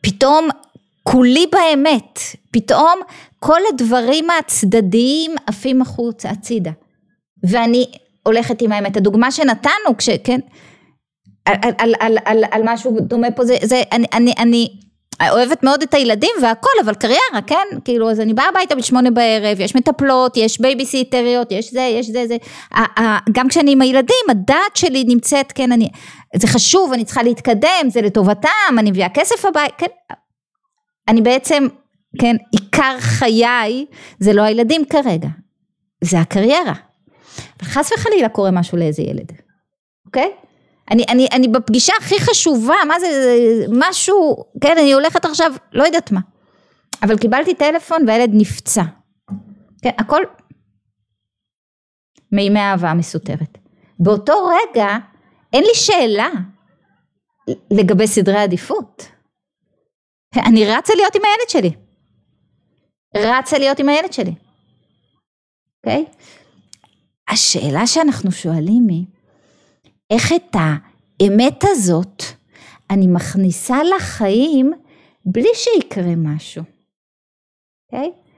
פתאום 0.00 0.48
כולי 1.02 1.46
באמת, 1.52 2.18
פתאום 2.50 3.00
כל 3.38 3.60
הדברים 3.72 4.26
הצדדיים 4.30 5.34
עפים 5.46 5.82
החוצה, 5.82 6.30
הצידה. 6.30 6.70
ואני 7.44 7.92
הולכת 8.30 8.62
עם 8.62 8.72
האמת. 8.72 8.96
הדוגמה 8.96 9.30
שנתנו, 9.30 9.96
כש... 9.98 10.10
כן, 10.24 10.40
על, 11.44 11.56
על, 11.78 11.94
על, 12.00 12.18
על, 12.24 12.44
על 12.50 12.62
משהו 12.64 12.96
דומה 13.00 13.30
פה, 13.30 13.44
זה, 13.44 13.56
זה 13.62 13.82
אני, 13.92 14.06
אני, 14.12 14.32
אני 14.38 14.68
אוהבת 15.30 15.62
מאוד 15.62 15.82
את 15.82 15.94
הילדים 15.94 16.30
והכל, 16.42 16.70
אבל 16.84 16.94
קריירה, 16.94 17.42
כן? 17.46 17.66
כאילו, 17.84 18.10
אז 18.10 18.20
אני 18.20 18.34
באה 18.34 18.48
הביתה 18.48 18.74
בשמונה 18.74 19.10
בערב, 19.10 19.60
יש 19.60 19.76
מטפלות, 19.76 20.36
יש 20.36 20.60
בייביסיטריות, 20.60 21.52
יש 21.52 21.72
זה, 21.72 21.80
יש 21.80 22.06
זה, 22.06 22.26
זה. 22.26 22.36
גם 23.32 23.48
כשאני 23.48 23.72
עם 23.72 23.82
הילדים, 23.82 24.24
הדעת 24.30 24.76
שלי 24.76 25.04
נמצאת, 25.08 25.52
כן, 25.52 25.72
אני, 25.72 25.88
זה 26.36 26.46
חשוב, 26.46 26.92
אני 26.92 27.04
צריכה 27.04 27.22
להתקדם, 27.22 27.88
זה 27.88 28.00
לטובתם, 28.02 28.78
אני 28.78 28.90
מביאה 28.90 29.08
כסף 29.08 29.44
הבית, 29.44 29.72
כן. 29.78 29.86
אני 31.08 31.22
בעצם, 31.22 31.66
כן, 32.20 32.36
עיקר 32.52 32.96
חיי 33.00 33.86
זה 34.18 34.32
לא 34.32 34.42
הילדים 34.42 34.84
כרגע, 34.84 35.28
זה 36.04 36.20
הקריירה. 36.20 36.89
וחס 37.62 37.92
וחלילה 37.92 38.28
קורה 38.28 38.50
משהו 38.50 38.78
לאיזה 38.78 39.02
ילד, 39.02 39.32
אוקיי? 40.06 40.32
אני, 40.90 41.04
אני, 41.08 41.28
אני 41.32 41.48
בפגישה 41.48 41.92
הכי 42.00 42.20
חשובה, 42.20 42.74
מה 42.88 43.00
זה, 43.00 43.08
משהו, 43.68 44.44
כן, 44.60 44.78
אני 44.78 44.92
הולכת 44.92 45.24
עכשיו, 45.24 45.52
לא 45.72 45.84
יודעת 45.84 46.12
מה. 46.12 46.20
אבל 47.02 47.18
קיבלתי 47.18 47.54
טלפון 47.54 48.08
והילד 48.08 48.30
נפצע. 48.32 48.82
כן, 49.82 49.90
הכל 49.98 50.22
מימי 52.32 52.60
אהבה 52.60 52.94
מסותרת. 52.94 53.58
באותו 53.98 54.32
רגע, 54.44 54.88
אין 55.52 55.64
לי 55.64 55.74
שאלה 55.74 56.28
לגבי 57.70 58.06
סדרי 58.06 58.38
עדיפות. 58.38 59.06
אני 60.36 60.66
רצה 60.66 60.94
להיות 60.94 61.14
עם 61.14 61.22
הילד 61.24 61.48
שלי. 61.48 61.72
רצה 63.16 63.58
להיות 63.58 63.78
עם 63.78 63.88
הילד 63.88 64.12
שלי. 64.12 64.34
אוקיי? 65.76 66.04
Okay? 66.08 66.39
השאלה 67.30 67.86
שאנחנו 67.86 68.32
שואלים 68.32 68.88
היא, 68.88 69.04
איך 70.10 70.32
את 70.32 70.56
האמת 70.56 71.64
הזאת 71.64 72.22
אני 72.90 73.06
מכניסה 73.06 73.76
לחיים 73.96 74.72
בלי 75.24 75.48
שיקרה 75.54 76.16
משהו, 76.16 76.64
אוקיי? 77.92 78.10
Okay? 78.14 78.30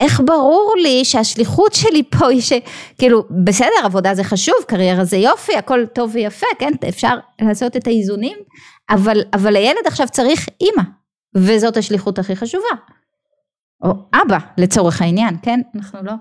איך 0.00 0.20
ברור 0.24 0.74
לי 0.82 1.04
שהשליחות 1.04 1.72
שלי 1.74 2.02
פה 2.02 2.28
היא 2.28 2.40
שכאילו 2.40 3.24
בסדר 3.44 3.84
עבודה 3.84 4.14
זה 4.14 4.24
חשוב 4.24 4.54
קריירה 4.66 5.04
זה 5.04 5.16
יופי 5.16 5.56
הכל 5.56 5.86
טוב 5.86 6.10
ויפה 6.14 6.46
כן 6.58 6.72
אפשר 6.88 7.18
לעשות 7.40 7.76
את 7.76 7.86
האיזונים 7.86 8.38
אבל 8.90 9.20
אבל 9.34 9.56
הילד 9.56 9.86
עכשיו 9.86 10.06
צריך 10.08 10.48
אימא 10.60 10.82
וזאת 11.36 11.76
השליחות 11.76 12.18
הכי 12.18 12.36
חשובה 12.36 12.68
או 13.84 13.90
אבא 14.14 14.38
לצורך 14.58 15.02
העניין 15.02 15.36
כן 15.42 15.60
אנחנו 15.76 15.98
לא 16.02 16.12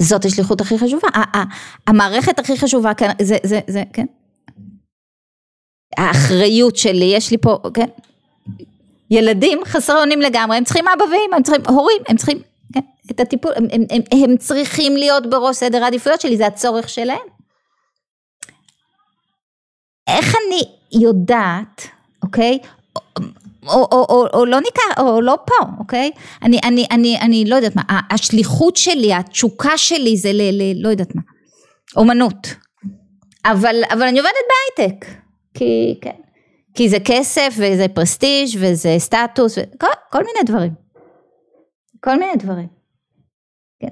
זאת 0.00 0.24
השליחות 0.24 0.60
הכי 0.60 0.78
חשובה, 0.78 1.08
המערכת 1.86 2.38
הכי 2.38 2.58
חשובה, 2.58 2.94
כן, 2.94 3.10
זה, 3.22 3.36
זה, 3.42 3.60
זה, 3.66 3.82
כן, 3.92 4.06
האחריות 5.96 6.76
שלי, 6.76 7.04
יש 7.04 7.30
לי 7.30 7.38
פה, 7.38 7.58
כן, 7.74 7.86
ילדים 9.10 9.58
חסרי 9.64 10.00
אונים 10.00 10.20
לגמרי, 10.20 10.56
הם 10.56 10.64
צריכים 10.64 10.84
אבא 10.88 11.04
ואמא, 11.04 11.36
הם 11.36 11.42
צריכים 11.42 11.62
הורים, 11.68 12.02
הם 12.08 12.16
צריכים, 12.16 12.38
כן, 12.74 12.80
את 13.10 13.20
הטיפול, 13.20 13.52
הם, 13.56 13.66
הם, 13.72 13.82
הם, 13.90 14.02
הם 14.24 14.36
צריכים 14.36 14.96
להיות 14.96 15.30
בראש 15.30 15.56
סדר 15.56 15.84
העדיפויות 15.84 16.20
שלי, 16.20 16.36
זה 16.36 16.46
הצורך 16.46 16.88
שלהם. 16.88 17.26
איך 20.08 20.34
אני 20.34 20.62
יודעת, 21.02 21.86
אוקיי, 22.22 22.58
או, 23.66 23.88
או, 23.92 24.06
או, 24.08 24.26
או 24.34 24.46
לא 24.46 24.60
ניכר, 24.60 25.02
או 25.02 25.20
לא 25.20 25.38
פה, 25.46 25.66
אוקיי? 25.78 26.10
אני, 26.42 26.60
אני, 26.64 26.86
אני, 26.90 27.18
אני 27.20 27.44
לא 27.46 27.56
יודעת 27.56 27.76
מה, 27.76 27.82
השליחות 28.10 28.76
שלי, 28.76 29.14
התשוקה 29.14 29.78
שלי 29.78 30.16
זה 30.16 30.32
ל... 30.32 30.42
ל 30.52 30.82
לא 30.82 30.88
יודעת 30.88 31.14
מה, 31.14 31.22
אומנות. 31.96 32.54
אבל, 33.44 33.76
אבל 33.92 34.02
אני 34.02 34.18
עובדת 34.18 34.32
בהייטק, 34.78 35.06
כי, 35.54 35.98
כן, 36.00 36.16
כי 36.74 36.88
זה 36.88 36.96
כסף 37.04 37.54
וזה 37.56 37.86
פרסטיג' 37.94 38.48
וזה 38.58 38.94
סטטוס, 38.98 39.58
וכל, 39.58 39.86
כל 40.12 40.18
מיני 40.18 40.38
דברים. 40.46 40.72
כל 42.00 42.18
מיני 42.18 42.36
דברים. 42.36 42.68
כן. 43.80 43.88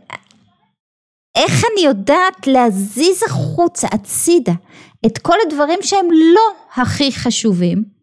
איך 1.34 1.64
אני 1.72 1.84
יודעת 1.84 2.46
להזיז 2.46 3.22
החוצה, 3.22 3.88
הצידה, 3.92 4.52
את 5.06 5.18
כל 5.18 5.36
הדברים 5.46 5.78
שהם 5.82 6.08
לא 6.34 6.42
הכי 6.82 7.12
חשובים, 7.12 7.99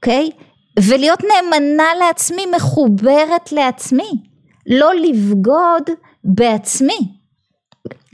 אוקיי? 0.00 0.30
ולהיות 0.78 1.20
נאמנה 1.24 1.94
לעצמי, 1.98 2.46
מחוברת 2.56 3.52
לעצמי, 3.52 4.10
לא 4.66 4.94
לבגוד 4.94 5.90
בעצמי. 6.24 6.98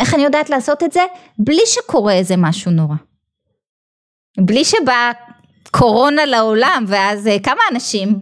איך 0.00 0.14
אני 0.14 0.24
יודעת 0.24 0.50
לעשות 0.50 0.82
את 0.82 0.92
זה? 0.92 1.00
בלי 1.38 1.60
שקורה 1.66 2.12
איזה 2.12 2.36
משהו 2.36 2.70
נורא. 2.70 2.94
בלי 4.40 4.64
שבאה 4.64 5.12
קורונה 5.70 6.24
לעולם, 6.26 6.84
ואז 6.88 7.26
אה, 7.26 7.38
כמה 7.38 7.60
אנשים, 7.72 8.18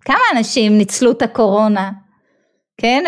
כמה 0.00 0.22
אנשים 0.36 0.78
ניצלו 0.78 1.10
את 1.10 1.22
הקורונה, 1.22 1.90
כן? 2.76 3.04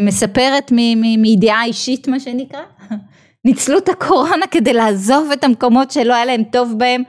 מספרת 0.00 0.72
מידיעה 1.16 1.64
אישית 1.64 2.08
מה 2.08 2.20
שנקרא, 2.20 2.60
ניצלו 3.44 3.78
את 3.78 3.88
הקורונה 3.88 4.46
כדי 4.46 4.72
לעזוב 4.72 5.30
את 5.32 5.44
המקומות 5.44 5.90
שלא 5.90 6.14
היה 6.14 6.24
להם 6.24 6.44
טוב 6.44 6.74
בהם 6.78 7.02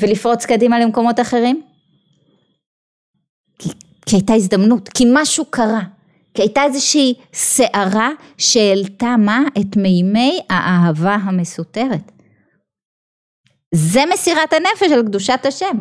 ולפרוץ 0.00 0.46
קדימה 0.46 0.80
למקומות 0.80 1.20
אחרים? 1.20 1.62
כי, 3.58 3.68
כי 4.06 4.16
הייתה 4.16 4.34
הזדמנות, 4.34 4.88
כי 4.88 5.04
משהו 5.12 5.44
קרה, 5.44 5.82
כי 6.34 6.42
הייתה 6.42 6.64
איזושהי 6.64 7.14
סערה 7.34 8.10
שהעלתה 8.38 9.16
מה? 9.18 9.40
את 9.60 9.76
מימי 9.76 10.40
האהבה 10.50 11.14
המסותרת. 11.14 12.12
זה 13.74 14.00
מסירת 14.12 14.52
הנפש 14.52 14.92
על 14.92 15.02
קדושת 15.02 15.40
השם, 15.44 15.76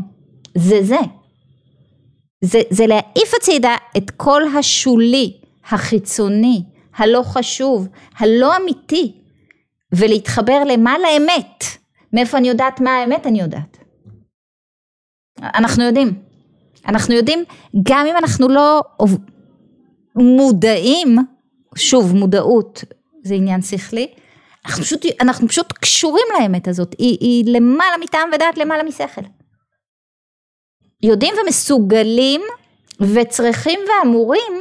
זה 0.57 0.83
זה. 0.83 0.99
זה, 2.41 2.59
זה 2.69 2.87
להעיף 2.87 3.33
הצידה 3.37 3.75
את 3.97 4.11
כל 4.11 4.41
השולי, 4.59 5.37
החיצוני, 5.69 6.63
הלא 6.95 7.23
חשוב, 7.23 7.87
הלא 8.17 8.57
אמיתי, 8.57 9.13
ולהתחבר 9.91 10.63
למה 10.63 10.95
לאמת. 10.97 11.63
מאיפה 12.13 12.37
אני 12.37 12.47
יודעת 12.49 12.81
מה 12.81 12.91
האמת 12.91 13.27
אני 13.27 13.41
יודעת. 13.41 13.77
אנחנו 15.41 15.83
יודעים. 15.83 16.13
אנחנו 16.87 17.13
יודעים, 17.13 17.43
גם 17.83 18.05
אם 18.05 18.17
אנחנו 18.17 18.47
לא 18.47 18.81
מודעים, 20.15 21.17
שוב, 21.75 22.15
מודעות 22.15 22.83
זה 23.23 23.33
עניין 23.35 23.61
שכלי, 23.61 24.07
אנחנו 24.65 24.83
פשוט, 24.83 25.05
אנחנו 25.21 25.47
פשוט 25.47 25.73
קשורים 25.73 26.25
לאמת 26.39 26.67
הזאת, 26.67 26.95
היא, 26.97 27.17
היא 27.19 27.53
למעלה 27.55 27.97
מטעם 28.03 28.29
ודעת, 28.35 28.57
למעלה 28.57 28.83
משכל. 28.83 29.21
יודעים 31.03 31.33
ומסוגלים 31.43 32.41
וצריכים 32.99 33.79
ואמורים, 33.87 34.53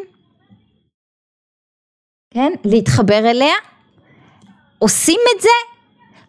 כן, 2.35 2.53
להתחבר 2.65 3.31
אליה, 3.31 3.55
עושים 4.79 5.21
את 5.37 5.43
זה 5.43 5.49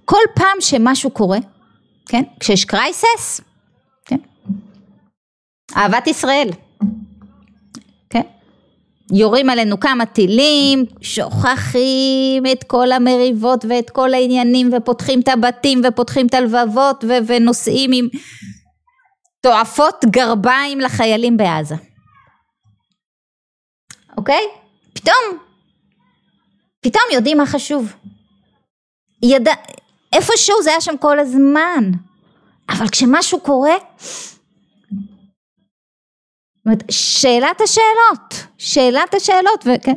כל 0.06 0.22
פעם 0.36 0.58
שמשהו 0.60 1.12
קורה, 1.12 1.38
כן, 2.06 2.24
כשיש 2.40 2.66
קרייסס, 2.66 3.42
אהבת 5.77 6.07
ישראל. 6.07 6.49
כן? 8.10 8.21
יורים 9.13 9.49
עלינו 9.49 9.79
כמה 9.79 10.05
טילים, 10.05 10.86
שוכחים 11.01 12.45
את 12.51 12.63
כל 12.63 12.91
המריבות 12.91 13.65
ואת 13.69 13.89
כל 13.89 14.13
העניינים 14.13 14.69
ופותחים 14.77 15.19
את 15.19 15.27
הבתים 15.27 15.81
ופותחים 15.88 16.27
את 16.27 16.34
הלבבות 16.34 17.03
ו- 17.03 17.27
ונוסעים 17.27 17.91
עם 17.93 18.07
תועפות 19.41 20.05
גרביים 20.05 20.79
לחיילים 20.79 21.38
בעזה. 21.38 21.75
אוקיי? 24.17 24.43
פתאום, 24.93 25.38
פתאום 26.81 27.03
יודעים 27.13 27.38
מה 27.38 27.45
חשוב. 27.45 27.93
ידע, 29.23 29.53
איפשהו 30.13 30.63
זה 30.63 30.69
היה 30.69 30.81
שם 30.81 30.97
כל 30.97 31.19
הזמן, 31.19 31.91
אבל 32.69 32.89
כשמשהו 32.89 33.39
קורה, 33.39 33.73
אומרת, 36.65 36.84
שאלת 36.91 37.62
השאלות, 37.62 38.47
שאלת 38.58 39.13
השאלות, 39.13 39.65
וכן, 39.65 39.95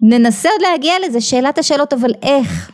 ננסה 0.00 0.48
עוד 0.48 0.62
להגיע 0.62 0.94
לזה, 1.06 1.20
שאלת 1.20 1.58
השאלות, 1.58 1.92
אבל 1.92 2.10
איך 2.22 2.70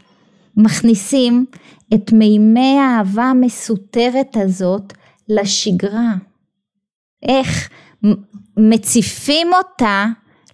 מכניסים 0.57 1.47
את 1.95 2.13
מימי 2.13 2.79
האהבה 2.79 3.25
המסותרת 3.25 4.37
הזאת 4.37 4.93
לשגרה? 5.29 6.15
איך 7.23 7.69
מציפים 8.57 9.51
אותה, 9.55 10.07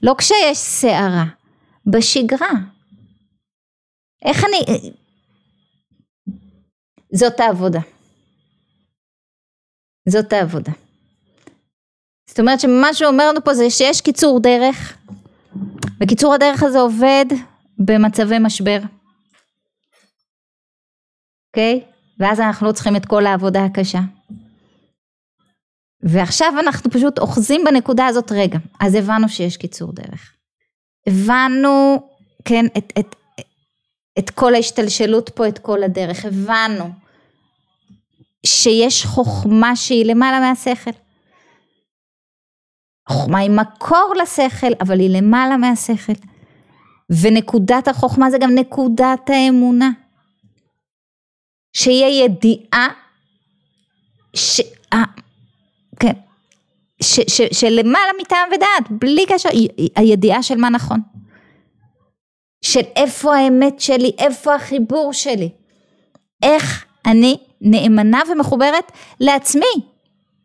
לא 0.03 0.14
כשיש 0.19 0.59
סערה, 0.59 1.25
בשגרה. 1.87 2.53
איך 4.25 4.45
אני, 4.45 4.90
זאת 7.12 7.40
העבודה. 7.40 7.81
זאת 10.09 10.33
העבודה. 10.33 10.73
זאת 12.35 12.40
אומרת 12.40 12.61
שמה 12.61 12.94
שאומר 12.94 13.29
לנו 13.29 13.44
פה 13.44 13.55
זה 13.55 13.70
שיש 13.70 14.01
קיצור 14.01 14.40
דרך, 14.40 14.97
וקיצור 16.01 16.35
הדרך 16.35 16.62
הזה 16.62 16.81
עובד 16.81 17.25
במצבי 17.79 18.38
משבר. 18.38 18.79
אוקיי? 21.49 21.81
Okay? 21.83 21.87
ואז 22.18 22.40
אנחנו 22.40 22.66
לא 22.66 22.73
צריכים 22.73 22.97
את 22.97 23.07
כל 23.07 23.27
העבודה 23.27 23.64
הקשה. 23.64 23.99
ועכשיו 26.03 26.53
אנחנו 26.61 26.90
פשוט 26.90 27.18
אוחזים 27.18 27.64
בנקודה 27.64 28.07
הזאת 28.07 28.33
רגע, 28.33 28.59
אז 28.81 28.94
הבנו 28.94 29.29
שיש 29.29 29.57
קיצור 29.57 29.92
דרך. 29.92 30.33
הבנו, 31.07 32.09
כן, 32.44 32.66
את, 32.79 32.92
את, 32.99 33.14
את 34.18 34.31
כל 34.31 34.55
ההשתלשלות 34.55 35.29
פה, 35.35 35.49
את 35.49 35.59
כל 35.59 35.83
הדרך, 35.83 36.25
הבנו 36.25 36.90
שיש 38.47 39.05
חוכמה 39.05 39.77
שהיא 39.77 40.07
למעלה 40.07 40.40
מהשכל. 40.40 41.04
חוכמה 43.09 43.38
היא 43.38 43.51
מקור 43.51 44.14
לשכל, 44.23 44.73
אבל 44.81 45.01
היא 45.01 45.11
למעלה 45.11 45.57
מהשכל. 45.57 46.12
ונקודת 47.11 47.88
החוכמה 47.88 48.31
זה 48.31 48.38
גם 48.38 48.55
נקודת 48.55 49.31
האמונה. 49.31 49.90
שיהיה 51.73 52.25
ידיעה, 52.25 52.88
ש... 54.35 54.61
כן, 56.01 56.12
ש, 57.03 57.21
ש, 57.21 57.40
שלמעלה 57.53 58.12
מטעם 58.21 58.49
ודעת, 58.55 58.90
בלי 58.90 59.27
קשר, 59.27 59.49
הידיעה 59.97 60.43
של 60.43 60.57
מה 60.57 60.71
נכון. 60.71 61.01
של 62.62 62.81
איפה 62.97 63.37
האמת 63.37 63.81
שלי, 63.81 64.12
איפה 64.19 64.55
החיבור 64.55 65.12
שלי. 65.12 65.51
איך 66.43 66.85
אני 67.07 67.37
נאמנה 67.61 68.21
ומחוברת 68.33 68.93
לעצמי. 69.21 69.94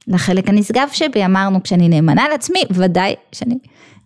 לחלק 0.10 0.50
הנשגב 0.50 0.88
שבי 0.94 1.26
אמרנו 1.26 1.64
כשאני 1.64 1.90
נאמנה 1.90 2.30
לעצמי 2.30 2.64
ודאי 2.72 3.16
שאני 3.32 3.56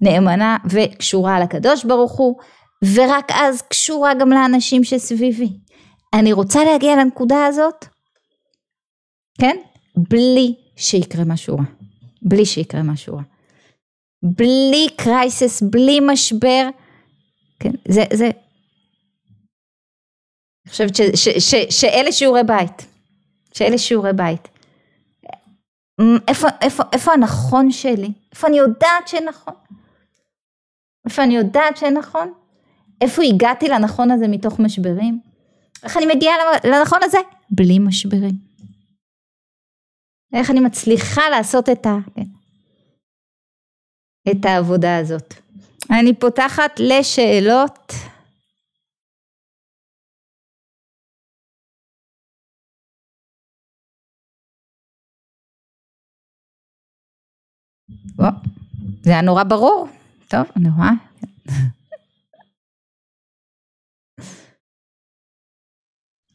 נאמנה 0.01 0.57
וקשורה 0.69 1.39
לקדוש 1.39 1.83
ברוך 1.83 2.11
הוא 2.11 2.35
ורק 2.95 3.31
אז 3.33 3.61
קשורה 3.61 4.13
גם 4.13 4.29
לאנשים 4.29 4.83
שסביבי. 4.83 5.49
אני 6.13 6.33
רוצה 6.33 6.63
להגיע 6.63 6.95
לנקודה 6.95 7.45
הזאת, 7.45 7.85
כן? 9.41 9.57
בלי 9.97 10.55
שיקרה 10.75 11.23
משהו 11.25 11.57
רע. 11.57 11.63
בלי 12.21 12.45
שיקרה 12.45 12.83
משהו 12.83 13.15
רע. 13.15 13.21
בלי 14.23 14.87
קרייסס, 14.97 15.61
בלי 15.61 15.99
משבר. 15.99 16.69
כן, 17.59 17.71
זה, 17.87 18.03
זה. 18.13 18.25
אני 20.65 20.71
חושבת 20.71 20.95
ש, 20.95 21.01
ש, 21.01 21.29
ש, 21.29 21.55
שאלה 21.69 22.11
שיעורי 22.11 22.43
בית. 22.43 22.85
שאלה 23.53 23.77
שיעורי 23.77 24.13
בית. 24.13 24.52
איפה, 26.27 26.47
איפה, 26.61 26.83
איפה 26.93 27.13
הנכון 27.13 27.71
שלי? 27.71 28.11
איפה 28.31 28.47
אני 28.47 28.57
יודעת 28.57 29.07
שנכון? 29.07 29.53
איפה 31.05 31.23
אני 31.23 31.35
יודעת 31.35 31.77
שנכון? 31.77 32.33
איפה 33.01 33.23
הגעתי 33.23 33.67
לנכון 33.67 34.11
הזה 34.11 34.27
מתוך 34.27 34.59
משברים? 34.59 35.19
איך 35.83 35.97
אני 35.97 36.05
מגיעה 36.05 36.35
לנכון 36.63 36.99
הזה? 37.03 37.17
בלי 37.49 37.79
משברים. 37.79 38.35
איך 40.33 40.49
אני 40.49 40.59
מצליחה 40.59 41.29
לעשות 41.29 41.69
את, 41.69 41.85
ה, 41.85 41.95
כן, 42.15 42.25
את 44.31 44.45
העבודה 44.45 44.97
הזאת. 44.97 45.33
אני 45.91 46.13
פותחת 46.13 46.79
לשאלות. 46.79 47.93
או, 58.19 58.25
זה 59.01 59.11
היה 59.11 59.21
נורא 59.21 59.43
ברור. 59.43 59.87
טוב, 60.27 60.43
אני 60.55 60.69
רואה. 60.69 60.91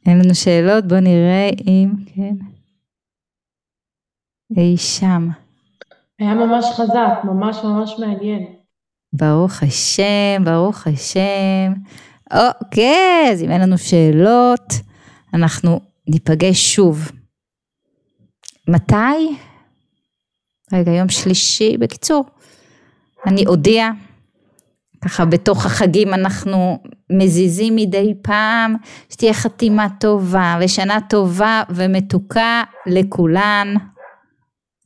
אין 0.06 0.18
לנו 0.18 0.34
שאלות, 0.34 0.84
בואו 0.84 1.00
נראה 1.00 1.50
אם, 1.66 1.90
כן. 2.14 2.34
אי 4.56 4.76
שם. 4.76 5.28
היה 6.18 6.34
ממש 6.34 6.64
חזק, 6.76 7.24
ממש 7.24 7.56
ממש 7.64 7.94
מעניין. 7.98 8.46
ברוך 9.12 9.62
השם, 9.62 10.44
ברוך 10.44 10.86
השם. 10.86 11.72
אוקיי, 12.32 13.28
אז 13.32 13.42
אם 13.42 13.50
אין 13.50 13.60
לנו 13.60 13.78
שאלות, 13.78 14.72
אנחנו 15.34 15.80
ניפגש 16.08 16.74
שוב. 16.74 17.10
מתי? 18.68 19.38
רגע, 20.72 20.92
יום 20.92 21.08
שלישי, 21.08 21.76
בקיצור, 21.76 22.24
אני 23.26 23.46
אודיע, 23.46 23.90
ככה 25.04 25.24
בתוך 25.24 25.66
החגים 25.66 26.14
אנחנו 26.14 26.82
מזיזים 27.10 27.76
מדי 27.76 28.14
פעם, 28.22 28.76
שתהיה 29.10 29.34
חתימה 29.34 29.86
טובה 30.00 30.58
ושנה 30.60 30.98
טובה 31.08 31.62
ומתוקה 31.70 32.62
לכולן. 32.86 33.74